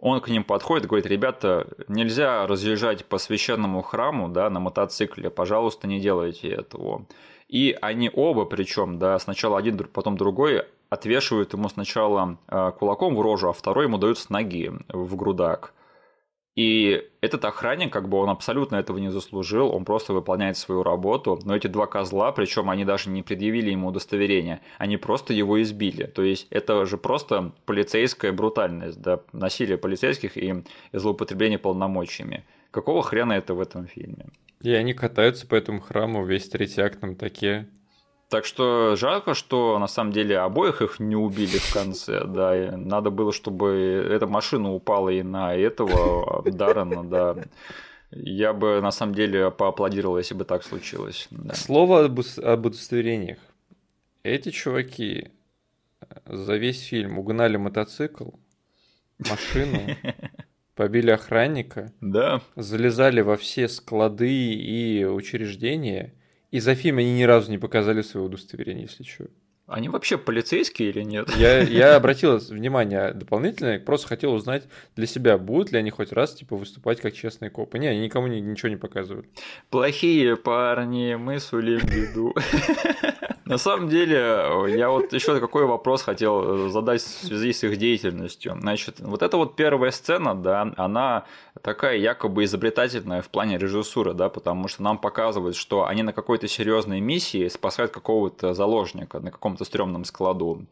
[0.05, 5.88] он к ним подходит говорит, ребята, нельзя разъезжать по священному храму да, на мотоцикле, пожалуйста,
[5.88, 7.07] не делайте этого.
[7.48, 13.22] И они оба, причем, да, сначала один, потом другой, отвешивают ему сначала э, кулаком в
[13.22, 15.72] рожу, а второй ему дают с ноги в грудак.
[16.57, 21.40] И этот охранник, как бы он абсолютно этого не заслужил, он просто выполняет свою работу,
[21.44, 26.05] но эти два козла, причем они даже не предъявили ему удостоверение, они просто его избили.
[26.05, 32.44] То есть это же просто полицейская брутальность, да, насилие полицейских и злоупотребление полномочиями.
[32.70, 34.26] Какого хрена это в этом фильме?
[34.61, 37.66] И они катаются по этому храму весь третий акт на таке.
[38.35, 42.70] Так что жалко, что на самом деле обоих их не убили в конце, да, и
[42.74, 47.37] надо было, чтобы эта машина упала и на этого Даррена, да.
[48.11, 51.28] Я бы на самом деле поаплодировал, если бы так случилось.
[51.30, 51.55] Да.
[51.55, 53.39] Слово об, об удостоверениях.
[54.24, 55.30] Эти чуваки
[56.26, 58.30] за весь фильм угнали мотоцикл,
[59.20, 59.78] машину,
[60.74, 62.41] побили охранника, да.
[62.57, 66.14] залезали во все склады и учреждения–
[66.55, 69.24] и за фильм они ни разу не показали своего удостоверения, если что.
[69.66, 71.28] Они вообще полицейские или нет?
[71.36, 74.62] Я, я обратил внимание дополнительно, просто хотел узнать
[74.94, 77.80] для себя, будут ли они хоть раз типа выступать как честные копы.
[77.80, 79.26] Не, они никому ни, ничего не показывают.
[79.68, 82.36] Плохие парни, мы сулим беду.
[83.45, 84.16] На самом деле,
[84.68, 88.57] я вот еще какой вопрос хотел задать в связи с их деятельностью.
[88.59, 91.24] Значит, вот эта вот первая сцена, да, она
[91.61, 96.49] такая якобы изобретательная в плане режиссуры, да, потому что нам показывают, что они на какой-то
[96.49, 100.64] серьезной миссии спасают какого-то заложника на каком-то стрёмном складу.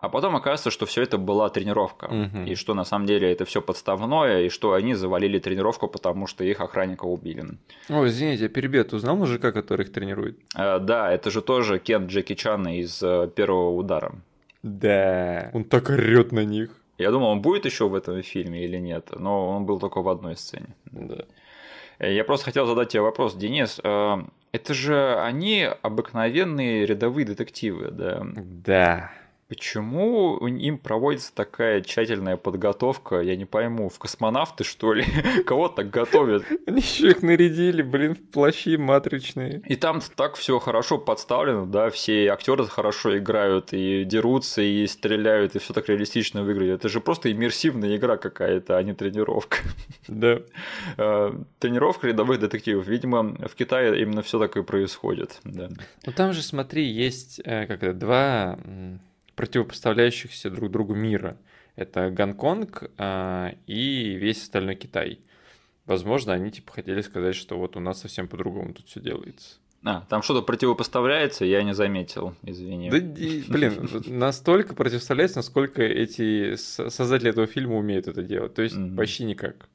[0.00, 2.46] А потом оказывается, что все это была тренировка, Мгм.
[2.46, 6.42] и что на самом деле это все подставное, и что они завалили тренировку, потому что
[6.42, 7.44] их охранника убили.
[7.90, 8.84] Ой, извините, я перебью.
[8.84, 10.38] Ты узнал мужика, который их тренирует?
[10.56, 14.12] Э, Да, это же тоже Кен Джеки Чана из э, первого удара.
[14.62, 15.50] Да.
[15.54, 16.70] Он так орет на них.
[16.98, 20.08] Я думал, он будет еще в этом фильме или нет, но он был только в
[20.08, 20.74] одной сцене.
[20.86, 21.24] Да.
[21.98, 23.78] Э, Я просто хотел задать тебе вопрос, Денис.
[24.52, 28.22] Это же они обыкновенные рядовые детективы, да?
[28.34, 29.12] Да.
[29.50, 33.20] Почему им проводится такая тщательная подготовка?
[33.20, 35.04] Я не пойму, в космонавты что ли?
[35.44, 36.44] Кого так готовят?
[36.68, 39.60] Они еще их нарядили, блин, в плащи матричные.
[39.66, 45.56] И там так все хорошо подставлено, да, все актеры хорошо играют, и дерутся, и стреляют,
[45.56, 46.76] и все так реалистично выглядит.
[46.76, 49.56] Это же просто иммерсивная игра какая-то, а не тренировка.
[50.06, 50.38] Да.
[50.96, 52.86] Э, Тренировка рядовых детективов.
[52.86, 55.40] Видимо, в Китае именно все так и происходит.
[55.44, 55.68] Да.
[56.04, 58.58] Ну там же, смотри, есть э, как это, два
[59.40, 61.38] противопоставляющихся друг другу мира.
[61.74, 65.20] Это Гонконг а, и весь остальной Китай.
[65.86, 69.56] Возможно, они типа хотели сказать, что вот у нас совсем по-другому тут все делается.
[69.82, 72.90] А, там что-то противопоставляется, я не заметил, извини.
[72.90, 78.52] Да, блин, настолько противоставляется, насколько эти создатели этого фильма умеют это делать.
[78.52, 78.94] То есть Мгм.
[78.94, 79.70] почти никак.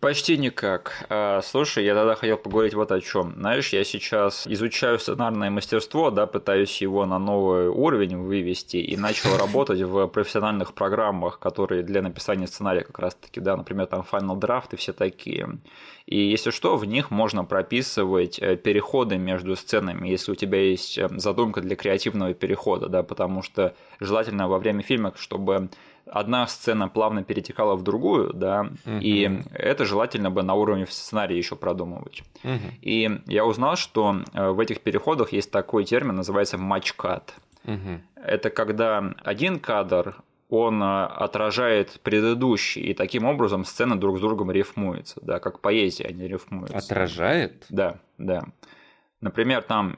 [0.00, 1.06] Почти никак.
[1.08, 3.32] А, Слушай, я тогда хотел поговорить вот о чем.
[3.38, 9.36] Знаешь, я сейчас изучаю сценарное мастерство, да, пытаюсь его на новый уровень вывести и начал
[9.38, 14.68] работать в профессиональных программах, которые для написания сценария как раз-таки, да, например, там Final Draft
[14.72, 15.48] и все такие.
[16.04, 20.98] И если что, в них можно прописывать э, переходы между сценами, если у тебя есть
[20.98, 25.70] э, задумка для креативного перехода, да, потому что желательно во время фильма, чтобы
[26.06, 29.44] одна сцена плавно перетекала в другую, да, и Мгм.
[29.52, 32.22] это желательно бы на уровне сценария еще продумывать.
[32.42, 32.74] Мгм.
[32.80, 37.34] И я узнал, что э, в этих переходах есть такой термин, называется матч-кат.
[37.64, 38.02] Мгм.
[38.16, 40.16] Это когда один кадр
[40.48, 46.04] он э, отражает предыдущий, и таким образом сцены друг с другом рифмуются, да, как поэзия
[46.06, 46.76] они рифмуются.
[46.76, 47.66] Отражает?
[47.68, 48.44] Да, да.
[49.20, 49.96] Например, там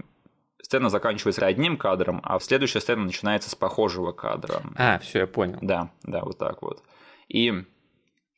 [0.69, 4.63] сцена заканчивается одним кадром, а следующая сцена начинается с похожего кадра.
[4.77, 5.59] А, все, я понял.
[5.63, 6.83] Да, да, вот так вот.
[7.29, 7.65] И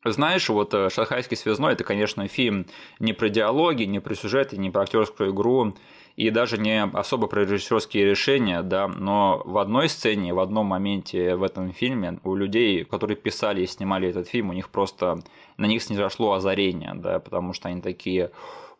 [0.05, 2.67] знаешь, вот э, «Шанхайский связной»— это, конечно, фильм
[3.01, 5.75] не про диалоги, не про сюжет, и не про актерскую игру,
[6.15, 11.35] и даже не особо про режиссерские решения, да, но в одной сцене, в одном моменте
[11.35, 15.19] в этом фильме у людей, которые писали и снимали этот фильм, у них просто
[15.57, 18.31] на них снизошло озарение, да, потому что они такие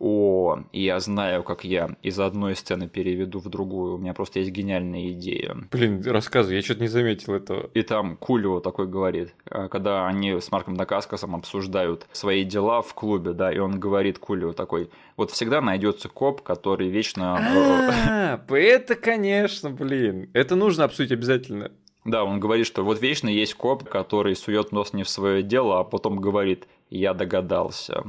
[0.01, 4.51] о, я знаю, как я из одной сцены переведу в другую, у меня просто есть
[4.51, 5.57] гениальная идея.
[5.71, 7.69] Блин, рассказывай, я что-то не заметил этого.
[7.75, 12.95] И там Кулио такой говорит, э, когда они с Марком Дакаскасом обсуждают свои дела в
[12.95, 17.37] клубе, да, и он говорит Кулио такой, вот всегда найдется коп, который вечно...
[17.39, 20.31] А, это, конечно, блин.
[20.33, 21.73] Это нужно обсудить обязательно.
[22.07, 25.81] Да, он говорит, что вот вечно есть коп, который сует нос не в свое дело,
[25.81, 28.03] а потом говорит, я догадался.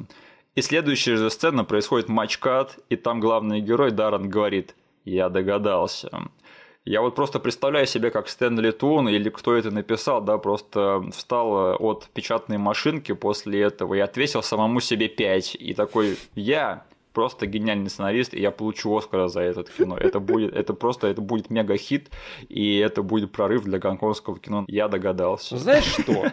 [0.55, 4.75] И следующая же сцена происходит матч-кат, и там главный герой Даррен говорит,
[5.05, 6.09] я догадался.
[6.83, 11.75] Я вот просто представляю себе, как Стэнли Тун или кто это написал, да, просто встал
[11.79, 15.55] от печатной машинки после этого и отвесил самому себе 5.
[15.59, 19.95] И такой, я просто гениальный сценарист, и я получу Оскара за этот кино.
[19.95, 22.09] Это будет, это просто, это будет мега-хит,
[22.49, 24.65] и это будет прорыв для гонконгского кино.
[24.67, 25.57] Я догадался.
[25.57, 26.31] Знаешь что?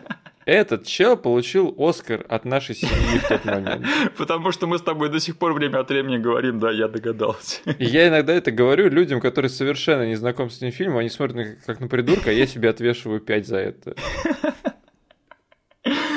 [0.49, 3.85] Этот чел получил Оскар от нашей семьи в тот момент.
[4.17, 7.61] Потому что мы с тобой до сих пор время от времени говорим, да, я догадался.
[7.79, 11.37] И я иногда это говорю людям, которые совершенно не знакомы с этим фильмом, они смотрят
[11.37, 13.95] на- как на придурка, а я себе отвешиваю 5 за это.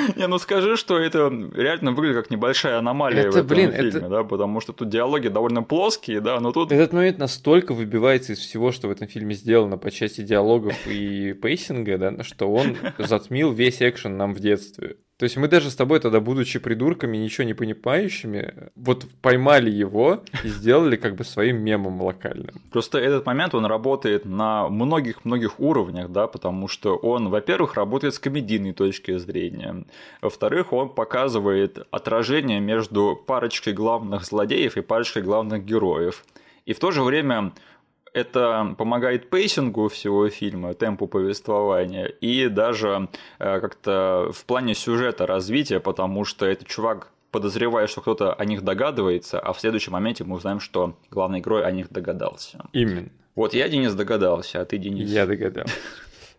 [0.16, 3.88] Не, ну скажи, что это реально выглядит как небольшая аномалия в Это, этом блин, фильме,
[3.88, 6.72] это- да, потому что тут диалоги довольно плоские, да, но тут...
[6.72, 11.32] Этот момент настолько выбивается из всего, что в этом фильме сделано по части диалогов и
[11.32, 14.96] пейсинга, да, что он затмил весь экшен нам в детстве.
[15.22, 20.24] То есть мы даже с тобой тогда, будучи придурками, ничего не понимающими, вот поймали его
[20.42, 22.60] и сделали как бы своим мемом локальным.
[22.72, 28.18] Просто этот момент, он работает на многих-многих уровнях, да, потому что он, во-первых, работает с
[28.18, 29.84] комедийной точки зрения,
[30.20, 36.24] во-вторых, он показывает отражение между парочкой главных злодеев и парочкой главных героев.
[36.66, 37.52] И в то же время
[38.12, 43.08] это помогает пейсингу всего фильма, темпу повествования и даже
[43.38, 48.62] э, как-то в плане сюжета развития, потому что этот чувак подозревает, что кто-то о них
[48.62, 52.64] догадывается, а в следующем моменте мы узнаем, что главный герой о них догадался.
[52.72, 53.08] Именно.
[53.34, 55.08] Вот я, Денис, догадался, а ты, Денис?
[55.08, 55.74] Я догадался.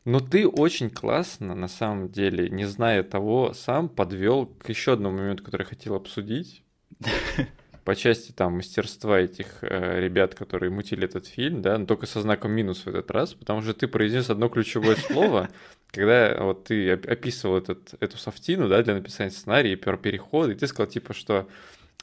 [0.05, 5.17] Но ты очень классно, на самом деле, не зная того, сам подвел к еще одному
[5.17, 6.63] моменту, который хотел обсудить.
[7.83, 12.21] по части там мастерства этих э, ребят, которые мутили этот фильм, да, но только со
[12.21, 15.49] знаком минус в этот раз, потому что ты произнес одно ключевое слово,
[15.91, 20.67] когда вот ты описывал этот, эту софтину, да, для написания сценария, про переход, и ты
[20.67, 21.47] сказал, типа, что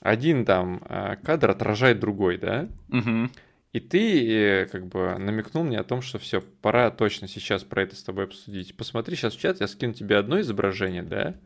[0.01, 2.69] один там э, кадр отражает другой, да?
[2.91, 3.31] Угу.
[3.73, 7.83] И ты э, как бы намекнул мне о том, что все, пора точно сейчас про
[7.83, 8.77] это с тобой обсудить.
[8.77, 11.37] Посмотри сейчас в чат, я скину тебе одно изображение, да?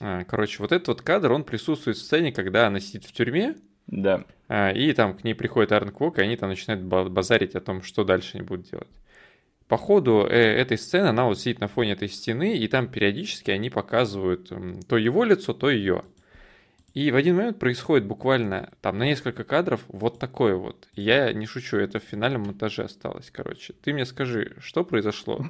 [0.00, 3.56] А, короче, вот этот вот кадр, он присутствует в сцене, когда она сидит в тюрьме.
[3.86, 4.24] Да.
[4.48, 7.82] А, и там к ней приходит Арн Квок, и они там начинают базарить о том,
[7.82, 8.88] что дальше они будут делать
[9.68, 13.50] по ходу э, этой сцены она вот сидит на фоне этой стены, и там периодически
[13.50, 14.50] они показывают
[14.88, 16.04] то его лицо, то ее.
[16.94, 20.88] И в один момент происходит буквально там на несколько кадров вот такое вот.
[20.94, 23.74] Я не шучу, это в финальном монтаже осталось, короче.
[23.74, 25.44] Ты мне скажи, что произошло?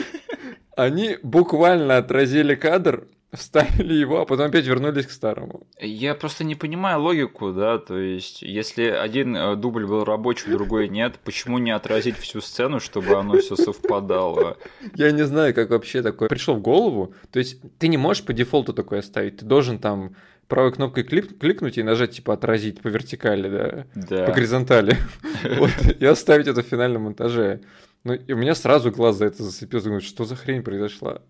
[0.76, 5.66] Они буквально отразили кадр вставили его, а потом опять вернулись к старому.
[5.80, 10.88] Я просто не понимаю логику, да, то есть, если один э, дубль был рабочий, другой
[10.88, 14.56] нет, почему не отразить всю сцену, чтобы оно все совпадало?
[14.94, 17.14] Я не знаю, как вообще такое пришло в голову.
[17.30, 20.16] То есть, ты не можешь по дефолту такое оставить, ты должен там
[20.46, 24.24] правой кнопкой клик, кликнуть и нажать, типа, отразить по вертикали, да, да.
[24.24, 24.96] по горизонтали.
[26.00, 27.60] И оставить это в финальном монтаже.
[28.04, 31.20] Ну, и у меня сразу глаз за это зацепился, думаю, что за хрень произошла.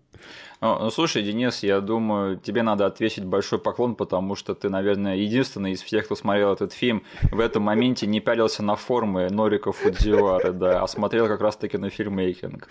[0.61, 5.71] Ну, слушай, Денис, я думаю, тебе надо отвесить большой поклон, потому что ты, наверное, единственный
[5.71, 10.51] из всех, кто смотрел этот фильм, в этом моменте не пялился на формы Норика Фудзивары,
[10.51, 12.67] да, а смотрел как раз-таки на фильмейкинг.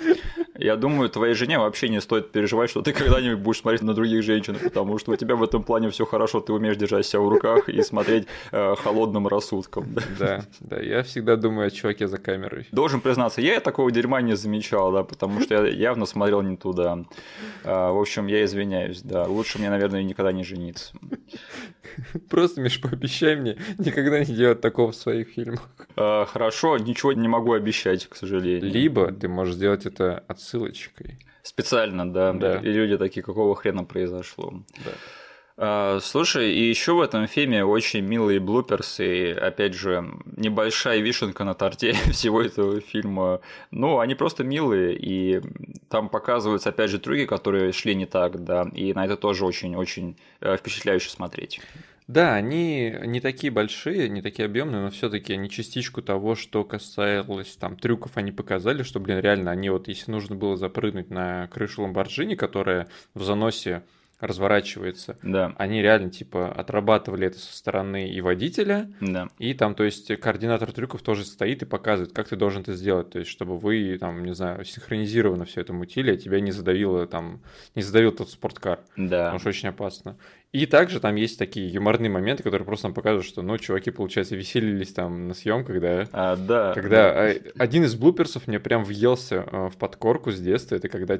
[0.58, 4.22] Я думаю, твоей жене вообще не стоит переживать, что ты когда-нибудь будешь смотреть на других
[4.22, 7.28] женщин, потому что у тебя в этом плане все хорошо, ты умеешь держать себя в
[7.28, 9.94] руках и смотреть э, холодным рассудком.
[9.94, 10.02] Да?
[10.18, 12.66] да, да, я всегда думаю о чуваке за камерой.
[12.70, 17.04] Должен признаться, я такого дерьма не замечал, да, потому что я явно смотрел не туда.
[17.78, 19.24] А, в общем, я извиняюсь, да.
[19.24, 20.92] Лучше мне, наверное, никогда не жениться.
[22.30, 25.68] Просто, Миш, пообещай мне никогда не делать такого в своих фильмах.
[25.96, 28.70] А, хорошо, ничего не могу обещать, к сожалению.
[28.70, 31.18] Либо ты можешь сделать это отсылочкой.
[31.42, 32.32] Специально, да.
[32.32, 32.58] да.
[32.58, 34.62] И люди такие, какого хрена произошло.
[34.84, 34.90] Да.
[35.60, 41.42] А, слушай, и еще в этом фильме очень милые блуперсы, и, опять же, небольшая вишенка
[41.42, 43.40] на торте всего этого фильма.
[43.72, 45.40] Ну, они просто милые, и
[45.88, 50.16] там показываются, опять же, трюки, которые шли не так, да, и на это тоже очень-очень
[50.40, 51.60] э, впечатляюще смотреть.
[52.06, 57.56] Да, они не такие большие, не такие объемные, но все-таки они частичку того, что касалось
[57.56, 61.82] там трюков, они показали, что, блин, реально, они вот, если нужно было запрыгнуть на крышу
[61.82, 63.82] Ламборджини, которая в заносе
[64.20, 65.16] разворачивается.
[65.22, 65.54] Да.
[65.56, 69.28] Они реально, типа, отрабатывали это со стороны и водителя, да.
[69.38, 73.10] и там, то есть, координатор трюков тоже стоит и показывает, как ты должен это сделать,
[73.10, 77.06] то есть, чтобы вы, там, не знаю, синхронизированно все это мутили, а тебя не задавило,
[77.06, 77.42] там,
[77.74, 78.80] не задавил тот спорткар.
[78.96, 79.24] Да.
[79.24, 80.16] Потому что очень опасно.
[80.52, 84.34] И также там есть такие юморные моменты, которые просто нам показывают, что, ну, чуваки, получается,
[84.34, 86.08] веселились там на съемках, да?
[86.12, 86.72] А, да.
[86.72, 87.34] Когда да.
[87.58, 91.18] один из блуперсов мне прям въелся э, в подкорку с детства, это когда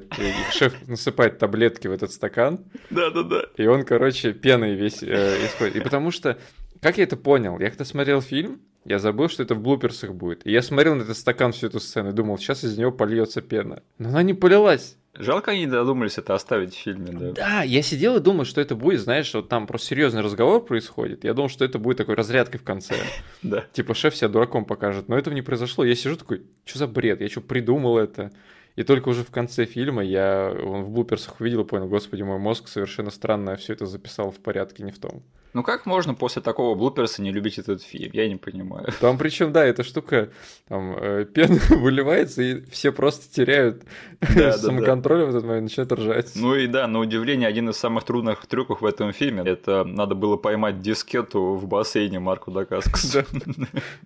[0.52, 2.60] шеф насыпает таблетки в этот стакан.
[2.88, 3.42] Да-да-да.
[3.58, 5.76] И он, короче, пеной весь э, исходит.
[5.76, 6.38] И потому что,
[6.80, 7.58] как я это понял?
[7.60, 10.46] Я когда смотрел фильм, я забыл, что это в блуперсах будет.
[10.46, 13.42] И я смотрел на этот стакан всю эту сцену и думал, сейчас из него польется
[13.42, 13.82] пена.
[13.98, 14.96] Но она не полилась.
[15.18, 17.32] Жалко, они додумались это оставить в фильме, да.
[17.32, 21.24] Да, я сидел и думал, что это будет, знаешь, вот там просто серьезный разговор происходит.
[21.24, 22.94] Я думал, что это будет такой разрядкой в конце.
[23.42, 23.64] Да.
[23.72, 25.08] Типа шеф себя дураком покажет.
[25.08, 25.84] Но этого не произошло.
[25.84, 27.20] Я сижу такой, что за бред?
[27.20, 28.32] Я что, придумал это?
[28.76, 32.38] И только уже в конце фильма я он в блуперсах увидел и понял, господи, мой
[32.38, 35.22] мозг совершенно странно все это записал в порядке, не в том.
[35.54, 38.10] Ну как можно после такого блуперса не любить этот фильм?
[38.12, 38.88] Я не понимаю.
[39.00, 40.30] Там причем, да, эта штука,
[40.68, 43.82] там э, пена выливается, и все просто теряют
[44.36, 45.32] да, самоконтроль да, да.
[45.32, 46.32] в этот момент, начинают ржать.
[46.34, 50.14] Ну и да, на удивление, один из самых трудных трюков в этом фильме, это надо
[50.14, 53.26] было поймать дискету в бассейне Марку Дакаскуса.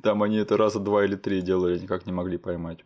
[0.03, 2.79] Там они это раза два или три делали, никак не могли поймать.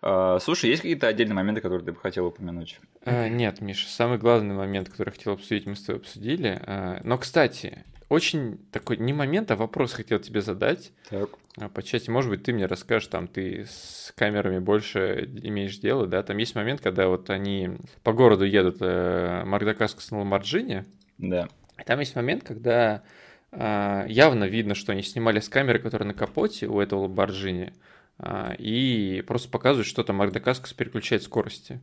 [0.00, 2.80] А, слушай, есть какие-то отдельные моменты, которые ты бы хотел упомянуть?
[3.04, 6.60] А, нет, Миша, самый главный момент, который я хотел обсудить, мы с тобой обсудили.
[6.66, 10.92] А, но, кстати, очень такой не момент, а вопрос хотел тебе задать.
[11.10, 11.30] Так.
[11.74, 16.22] По части, может быть, ты мне расскажешь, там ты с камерами больше имеешь дело, да?
[16.22, 17.72] Там есть момент, когда вот они
[18.04, 20.86] по городу едут, э, Мардакаскас на Ламарджине.
[21.18, 21.48] Да.
[21.84, 23.02] Там есть момент, когда
[23.50, 27.74] э, явно видно, что они снимали с камеры, которая на капоте у этого Ламборджини.
[28.18, 31.80] А, и просто показывают, что там Мардакаскас переключает скорости.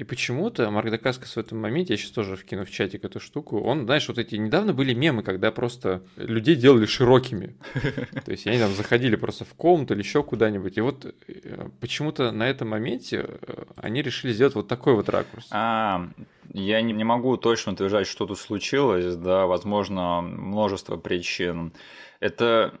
[0.00, 3.60] И почему-то Марк Дакаскас в этом моменте, я сейчас тоже вкину в чатик эту штуку,
[3.60, 7.54] он, знаешь, вот эти недавно были мемы, когда просто людей делали широкими.
[8.24, 10.78] То есть они там заходили просто в комнату или еще куда-нибудь.
[10.78, 15.46] И вот э, почему-то на этом моменте э, они решили сделать вот такой вот ракурс.
[15.50, 16.08] А,
[16.54, 21.74] Я не, не могу точно утверждать, что тут случилось, да, возможно, множество причин.
[22.20, 22.72] Это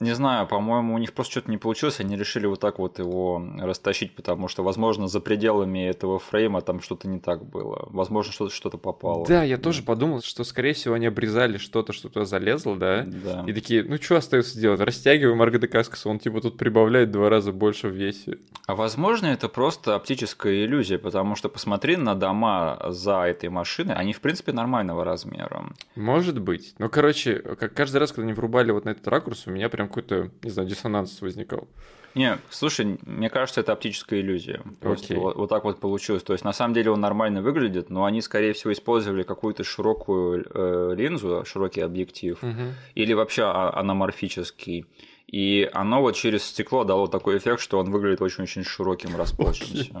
[0.00, 3.42] не знаю, по-моему, у них просто что-то не получилось, они решили вот так вот его
[3.58, 7.88] растащить, потому что, возможно, за пределами этого фрейма там что-то не так было.
[7.90, 9.26] Возможно, что-то что попало.
[9.26, 13.04] Да, я тоже подумал, что, скорее всего, они обрезали что-то, что туда залезло, да?
[13.06, 13.44] Да.
[13.46, 14.80] И такие, ну что остается делать?
[14.80, 18.38] Растягиваем Марго де Каскаса, он типа тут прибавляет два раза больше в весе.
[18.66, 24.12] А возможно, это просто оптическая иллюзия, потому что посмотри на дома за этой машиной, они,
[24.12, 25.64] в принципе, нормального размера.
[25.96, 26.74] Может быть.
[26.78, 29.87] Ну, короче, как каждый раз, когда они врубали вот на этот ракурс, у меня прям
[29.88, 31.68] какой-то, не знаю, диссонанс возникал.
[32.14, 34.62] Не, слушай, мне кажется, это оптическая иллюзия.
[34.80, 35.18] Просто Окей.
[35.18, 36.22] вот, вот так вот получилось.
[36.22, 40.44] То есть, на самом деле, он нормально выглядит, но они, скорее всего, использовали какую-то широкую
[40.52, 42.72] э, линзу, широкий объектив, Мгм.
[42.94, 44.86] или вообще а- аноморфический.
[45.28, 49.92] И оно вот через стекло дало такой эффект, что он выглядит очень-очень широким, расплывшимся.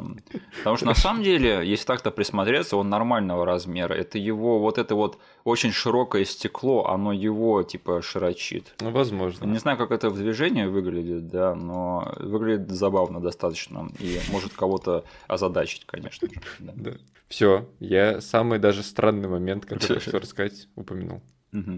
[0.58, 3.92] Потому что на самом деле, если так-то присмотреться, он нормального размера.
[3.92, 8.74] Это его вот это вот очень широкое стекло, оно его типа широчит.
[8.80, 9.44] Ну, возможно.
[9.44, 15.04] Не знаю, как это в движении выглядит, да, но выглядит забавно достаточно и может кого-то
[15.26, 16.34] озадачить, конечно же.
[16.58, 16.72] да.
[16.74, 16.92] Да.
[17.28, 21.20] Все, я самый даже странный момент, который я хочу рассказать, упомянул.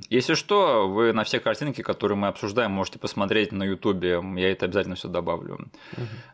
[0.09, 4.21] Если что, вы на все картинки, которые мы обсуждаем, можете посмотреть на Ютубе.
[4.37, 5.59] Я это обязательно все добавлю.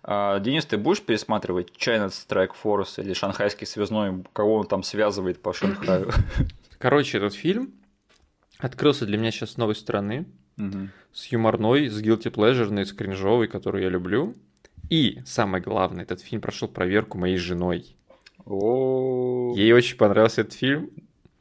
[0.02, 5.42] А, Денис, ты будешь пересматривать China Strike Force или Шанхайский связной, кого он там связывает
[5.42, 6.10] по Шанхаю?
[6.78, 7.72] Короче, этот фильм
[8.58, 10.26] открылся для меня сейчас с новой стороны,
[10.56, 10.90] Мгм.
[11.12, 14.34] с юморной, с guilty pleasure, с кринжовой, которую я люблю.
[14.88, 17.96] И, самое главное, этот фильм прошел проверку моей женой.
[18.46, 20.90] О, Ей очень понравился этот фильм,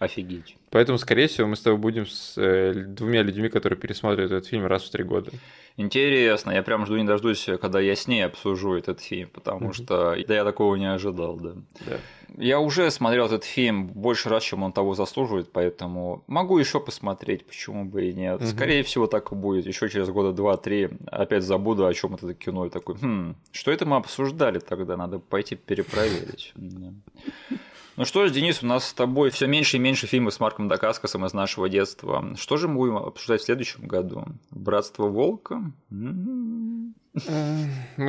[0.05, 0.55] офигеть.
[0.71, 4.65] поэтому, скорее всего, мы с тобой будем с э, двумя людьми, которые пересматривают этот фильм
[4.65, 5.31] раз в три года.
[5.77, 9.73] Интересно, я прям жду не дождусь, когда я с ней обсужу этот фильм, потому Мгм.
[9.73, 11.51] что да, я такого не ожидал, да.
[11.85, 11.97] Да.
[12.37, 17.45] Я уже смотрел этот фильм больше раз, чем он того заслуживает, поэтому могу еще посмотреть,
[17.45, 18.39] почему бы и нет.
[18.39, 18.47] Мгм.
[18.49, 19.65] Скорее всего, так и будет.
[19.67, 23.85] Еще через года два-три опять забуду, о чем это кино, и такой, хм, что это
[23.85, 26.53] мы обсуждали тогда, надо пойти перепроверить.
[27.97, 30.67] Ну что ж, Денис, у нас с тобой все меньше и меньше фильмов с Марком
[30.67, 32.35] Дакаскасом из нашего детства.
[32.35, 34.25] Что же мы будем обсуждать в следующем году?
[34.51, 35.61] Братство волка?
[35.89, 36.91] Мы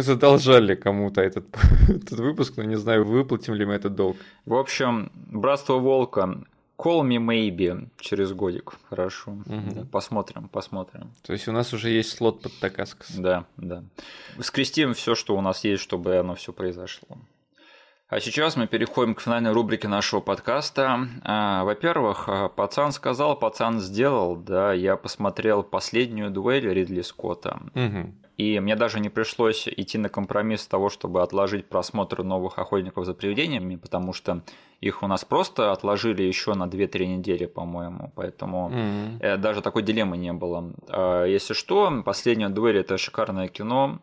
[0.03, 1.47] задолжали кому-то этот,
[1.89, 4.16] этот выпуск, но не знаю, выплатим ли мы этот долг.
[4.45, 6.41] В общем, Братство волка.
[6.76, 8.72] Call me maybe через годик.
[8.91, 9.39] Хорошо.
[9.47, 11.12] Да, посмотрим, посмотрим.
[11.22, 13.16] То есть у нас уже есть слот под Такаскас.
[13.16, 13.84] Да, да.
[14.41, 17.18] Скрестим все, что у нас есть, чтобы оно все произошло.
[18.09, 21.09] А сейчас мы переходим к финальной рубрике нашего подкаста.
[21.25, 24.37] А, Во-первых, а, пацан сказал, пацан сделал.
[24.37, 27.59] Да, я посмотрел последнюю дуэль Ридли Скотта.
[27.75, 28.15] Мгм.
[28.37, 33.15] И мне даже не пришлось идти на компромисс того, чтобы отложить просмотр новых охотников за
[33.15, 34.43] привидениями, потому что
[34.81, 38.13] их у нас просто отложили еще на 2-3 недели, по-моему.
[38.15, 38.71] Поэтому
[39.21, 40.73] э, даже такой дилеммы не было.
[40.91, 43.99] А, Если что, последняя дуэль это шикарное кино.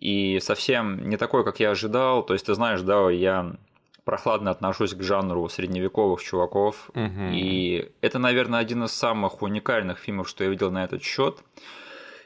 [0.00, 2.24] И совсем не такое, как я ожидал.
[2.24, 3.56] То есть, ты знаешь, да, я
[4.04, 6.90] прохладно отношусь к жанру средневековых чуваков.
[6.94, 7.32] Мгм.
[7.32, 11.38] И это, наверное, один из самых уникальных фильмов, что я видел на этот счет.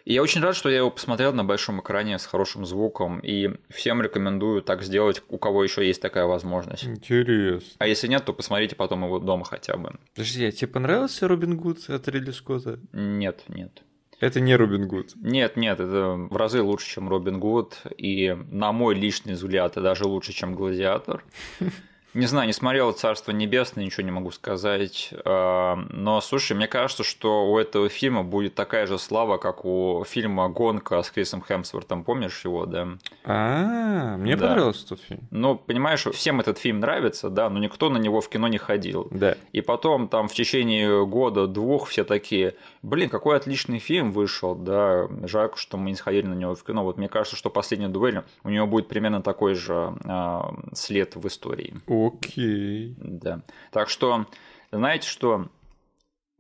[0.05, 3.21] И я очень рад, что я его посмотрел на большом экране с хорошим звуком.
[3.21, 6.85] И всем рекомендую так сделать, у кого еще есть такая возможность.
[6.85, 7.71] Интересно.
[7.79, 9.95] А если нет, то посмотрите потом его дома хотя бы.
[10.15, 12.79] Подожди, а тебе понравился Робин Гуд от Ридли Скотта?
[12.93, 13.83] Нет, нет.
[14.21, 15.15] Это не Робин Гуд.
[15.17, 17.79] Нет, нет, это в разы лучше, чем Робин Гуд.
[17.97, 21.25] И на мой личный взгляд, это даже лучше, чем Гладиатор.
[22.13, 25.15] Не знаю, не смотрел «Царство небесное», ничего не могу сказать.
[25.25, 30.05] А, Но, слушай, мне кажется, что у этого фильма будет такая же слава, как у
[30.09, 32.03] фильма «Гонка» с Крисом Хемсвортом.
[32.03, 32.89] Помнишь его, да?
[33.25, 34.49] А, мне Да.
[34.49, 35.21] понравился тот фильм.
[35.31, 39.07] Ну, понимаешь, всем этот фильм нравится, да, но никто на него в кино не ходил.
[39.13, 39.37] Да.
[39.53, 45.57] И потом там в течение года-двух все такие, блин, какой отличный фильм вышел, да, жалко,
[45.59, 46.83] что мы не сходили на него в кино.
[46.83, 51.25] Вот мне кажется, что последняя дуэль, у него будет примерно такой же а, след в
[51.29, 51.75] истории.
[52.07, 52.97] Окей.
[52.99, 53.43] Да.
[53.71, 54.27] Так что,
[54.71, 55.49] знаете что,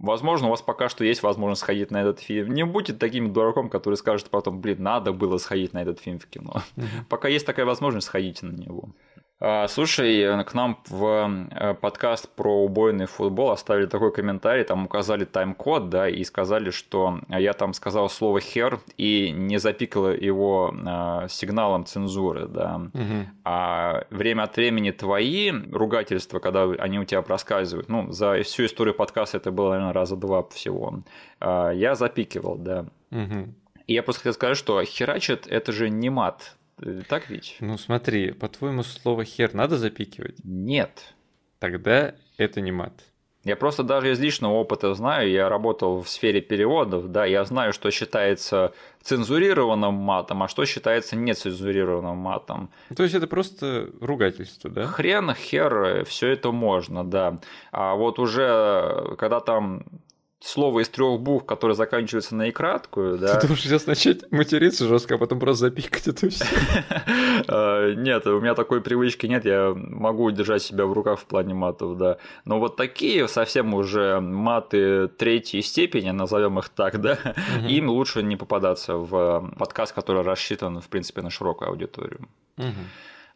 [0.00, 2.54] Возможно, у вас пока что есть возможность сходить на этот фильм.
[2.54, 6.26] Не будьте таким дураком, который скажет потом, блин, надо было сходить на этот фильм в
[6.26, 6.62] кино.
[7.10, 8.88] Пока есть такая возможность, сходите на него.
[9.42, 15.24] А, Слушай, к нам в э, подкаст про убойный футбол оставили такой комментарий, там указали
[15.24, 21.28] тайм-код, да, и сказали, что я там сказал слово «хер» и не запикал его э,
[21.30, 22.82] сигналом цензуры, да.
[22.92, 23.28] Мгм.
[23.44, 28.94] А время от времени твои ругательства, когда они у тебя проскальзывают, ну, за всю историю
[28.94, 31.00] подкаста это было, наверное, раза два всего,
[31.40, 32.84] я запикивал, да.
[33.08, 33.54] Мгм.
[33.86, 36.56] И я просто хотел сказать, что херачит– это же не мат.
[36.82, 37.56] Э, Так ведь?
[37.60, 40.36] Ну смотри, по-твоему слово хер надо запикивать?
[40.44, 41.14] Нет.
[41.58, 42.92] тогда это не мат.
[43.44, 47.72] Я просто даже из личного опыта знаю, я работал в сфере переводов, да, я знаю,
[47.72, 52.68] что считается цензурированным матом, а что считается нецензурированным матом.
[52.94, 54.86] То есть это просто ругательство, да?
[54.86, 57.38] Хрен, хер, все это можно, да.
[57.72, 59.84] А вот уже когда там
[60.40, 63.38] слово из трех букв, которое заканчивается на и краткую, да.
[63.38, 66.44] Ты должен сейчас начать материться жестко, а потом просто запикать это все.
[67.46, 71.54] А, нет, у меня такой привычки нет, я могу держать себя в руках в плане
[71.54, 72.16] матов, да.
[72.44, 77.18] Но вот такие совсем уже маты третьей степени, назовем их так, да,
[77.68, 82.26] им лучше не попадаться в подкаст, который рассчитан, в принципе, на широкую аудиторию.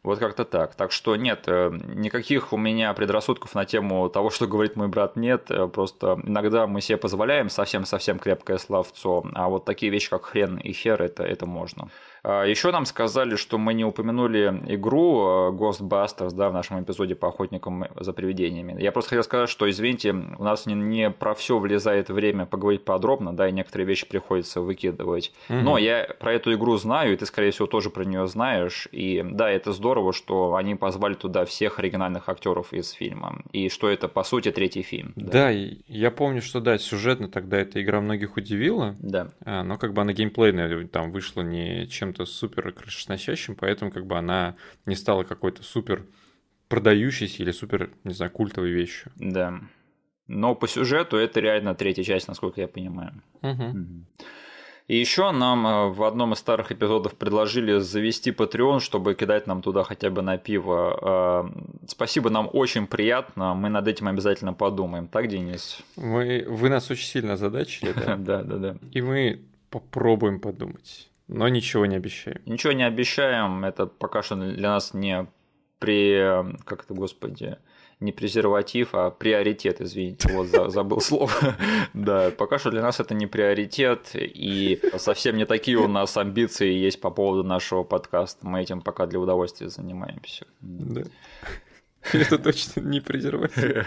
[0.05, 0.75] Вот как-то так.
[0.75, 5.17] Так что нет, э, никаких у меня предрассудков на тему того, что говорит мой брат,
[5.17, 5.51] нет.
[5.51, 10.59] Э, просто иногда мы себе позволяем совсем-совсем крепкое словцо, а вот такие вещи, как хрен
[10.59, 11.89] и хер, это, это можно.
[12.25, 17.15] А, Еще нам сказали, что мы не упомянули игру э, Ghostbusters да, в нашем эпизоде
[17.15, 18.81] по охотникам за привидениями.
[18.83, 22.85] Я просто хотел сказать, что, извините, у нас не, не про все влезает время поговорить
[22.85, 25.33] подробно, да, и некоторые вещи приходится выкидывать.
[25.51, 25.59] Угу.
[25.59, 28.89] Но я про эту игру знаю, и ты, скорее всего, тоже про нее знаешь.
[28.91, 33.43] И да, это здорово, что они позвали туда всех оригинальных актеров из фильма.
[33.53, 35.13] И что это, по сути, третий фильм.
[35.17, 38.97] Да, да я помню, что да, сюжетно тогда эта игра многих удивила.
[38.99, 39.29] Да.
[39.45, 44.07] А, но как бы она геймплейная там вышла не чем чем-то супер крышесносящим, поэтому как
[44.07, 44.55] бы она
[44.87, 46.07] не стала какой-то супер
[46.69, 49.13] продающейся или супер, не знаю, культовой вещью.
[49.17, 49.61] Да.
[50.27, 53.13] Но по сюжету это реально третья часть, насколько я понимаю.
[53.43, 53.77] Угу.
[54.89, 59.63] И еще нам э, в одном из старых эпизодов предложили завести Patreon, чтобы кидать нам
[59.63, 61.45] туда хотя бы на пиво.
[61.47, 63.55] Э, спасибо, нам очень приятно.
[63.55, 65.09] Мы над этим обязательно подумаем.
[65.09, 65.79] Так, Денис?
[65.97, 68.17] Мы, вы нас очень сильно задачили, да?
[68.25, 68.77] Да, да, да.
[68.93, 71.09] И мы попробуем подумать.
[71.29, 72.41] Но ничего не обещаем.
[72.47, 73.65] Ничего не обещаем.
[73.65, 75.27] Это пока что для нас не
[75.79, 76.55] при...
[76.65, 77.59] Как это, господи?
[78.01, 81.31] Не презерватив, а приоритет, извините, вот забыл слово.
[81.95, 86.73] Да, пока что для нас это не приоритет, и совсем не такие у нас амбиции
[86.73, 88.47] есть по поводу нашего подкаста.
[88.47, 90.47] Мы этим пока для удовольствия занимаемся.
[90.61, 91.03] Да.
[92.13, 93.87] Это точно не презерватив.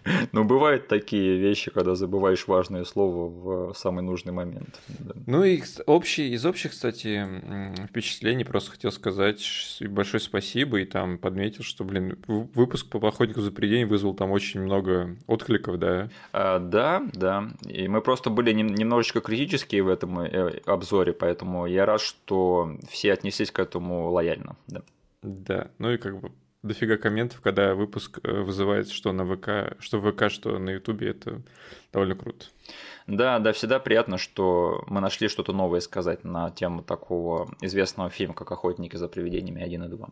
[0.32, 4.80] Но бывают такие вещи, когда забываешь важное слово в самый нужный момент.
[5.26, 7.26] Ну и общий, из общих, кстати,
[7.88, 9.42] впечатлений просто хотел сказать
[9.80, 14.60] большое спасибо и там подметил, что, блин, выпуск по охотнику за предень вызвал там очень
[14.60, 16.08] много откликов, да?
[16.32, 17.50] А, да, да.
[17.66, 23.12] И мы просто были немножечко критические в этом э, обзоре, поэтому я рад, что все
[23.12, 24.56] отнеслись к этому лояльно.
[24.66, 24.82] Да.
[25.22, 26.30] Да, ну и как бы
[26.62, 31.10] дофига комментов, когда выпуск э, вызывает что на ВК, что в ВК, что на Ютубе,
[31.10, 31.42] это
[31.92, 32.46] довольно круто.
[33.06, 38.34] Да, да, всегда приятно, что мы нашли что-то новое сказать на тему такого известного фильма,
[38.34, 40.08] как «Охотники за привидениями 1 и 2».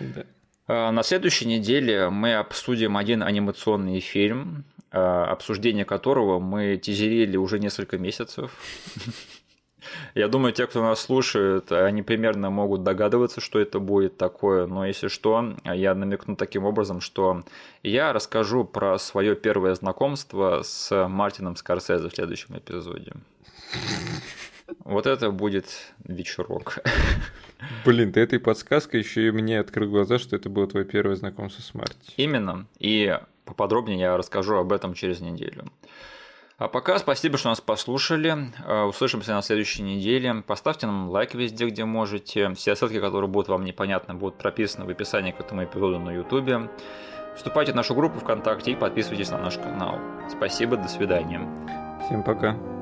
[0.00, 0.24] Да.
[0.66, 7.58] А, на следующей неделе мы обсудим один анимационный фильм, а, обсуждение которого мы тизерили уже
[7.58, 8.52] несколько месяцев.
[10.14, 14.66] Я думаю, те, кто нас слушает, они примерно могут догадываться, что это будет такое.
[14.66, 17.42] Но если что, я намекну таким образом, что
[17.82, 23.12] я расскажу про свое первое знакомство с Мартином Скорсезе в следующем эпизоде.
[24.84, 25.66] Вот это будет
[26.04, 26.78] вечерок.
[27.84, 31.62] Блин, ты этой подсказкой еще и мне открыл глаза, что это было твое первое знакомство
[31.62, 32.12] с Марти.
[32.16, 32.66] Именно.
[32.78, 35.64] И поподробнее я расскажу об этом через неделю.
[36.60, 38.52] А пока спасибо, что нас послушали.
[38.66, 40.44] Э, услышимся на следующей неделе.
[40.46, 42.52] Поставьте нам лайк везде, где можете.
[42.52, 46.70] Все ссылки, которые будут вам непонятны, будут прописаны в описании к этому эпизоду на YouTube.
[47.34, 49.98] Вступайте в нашу группу ВКонтакте и подписывайтесь на наш канал.
[50.28, 51.40] Спасибо, до свидания.
[52.04, 52.79] Всем пока.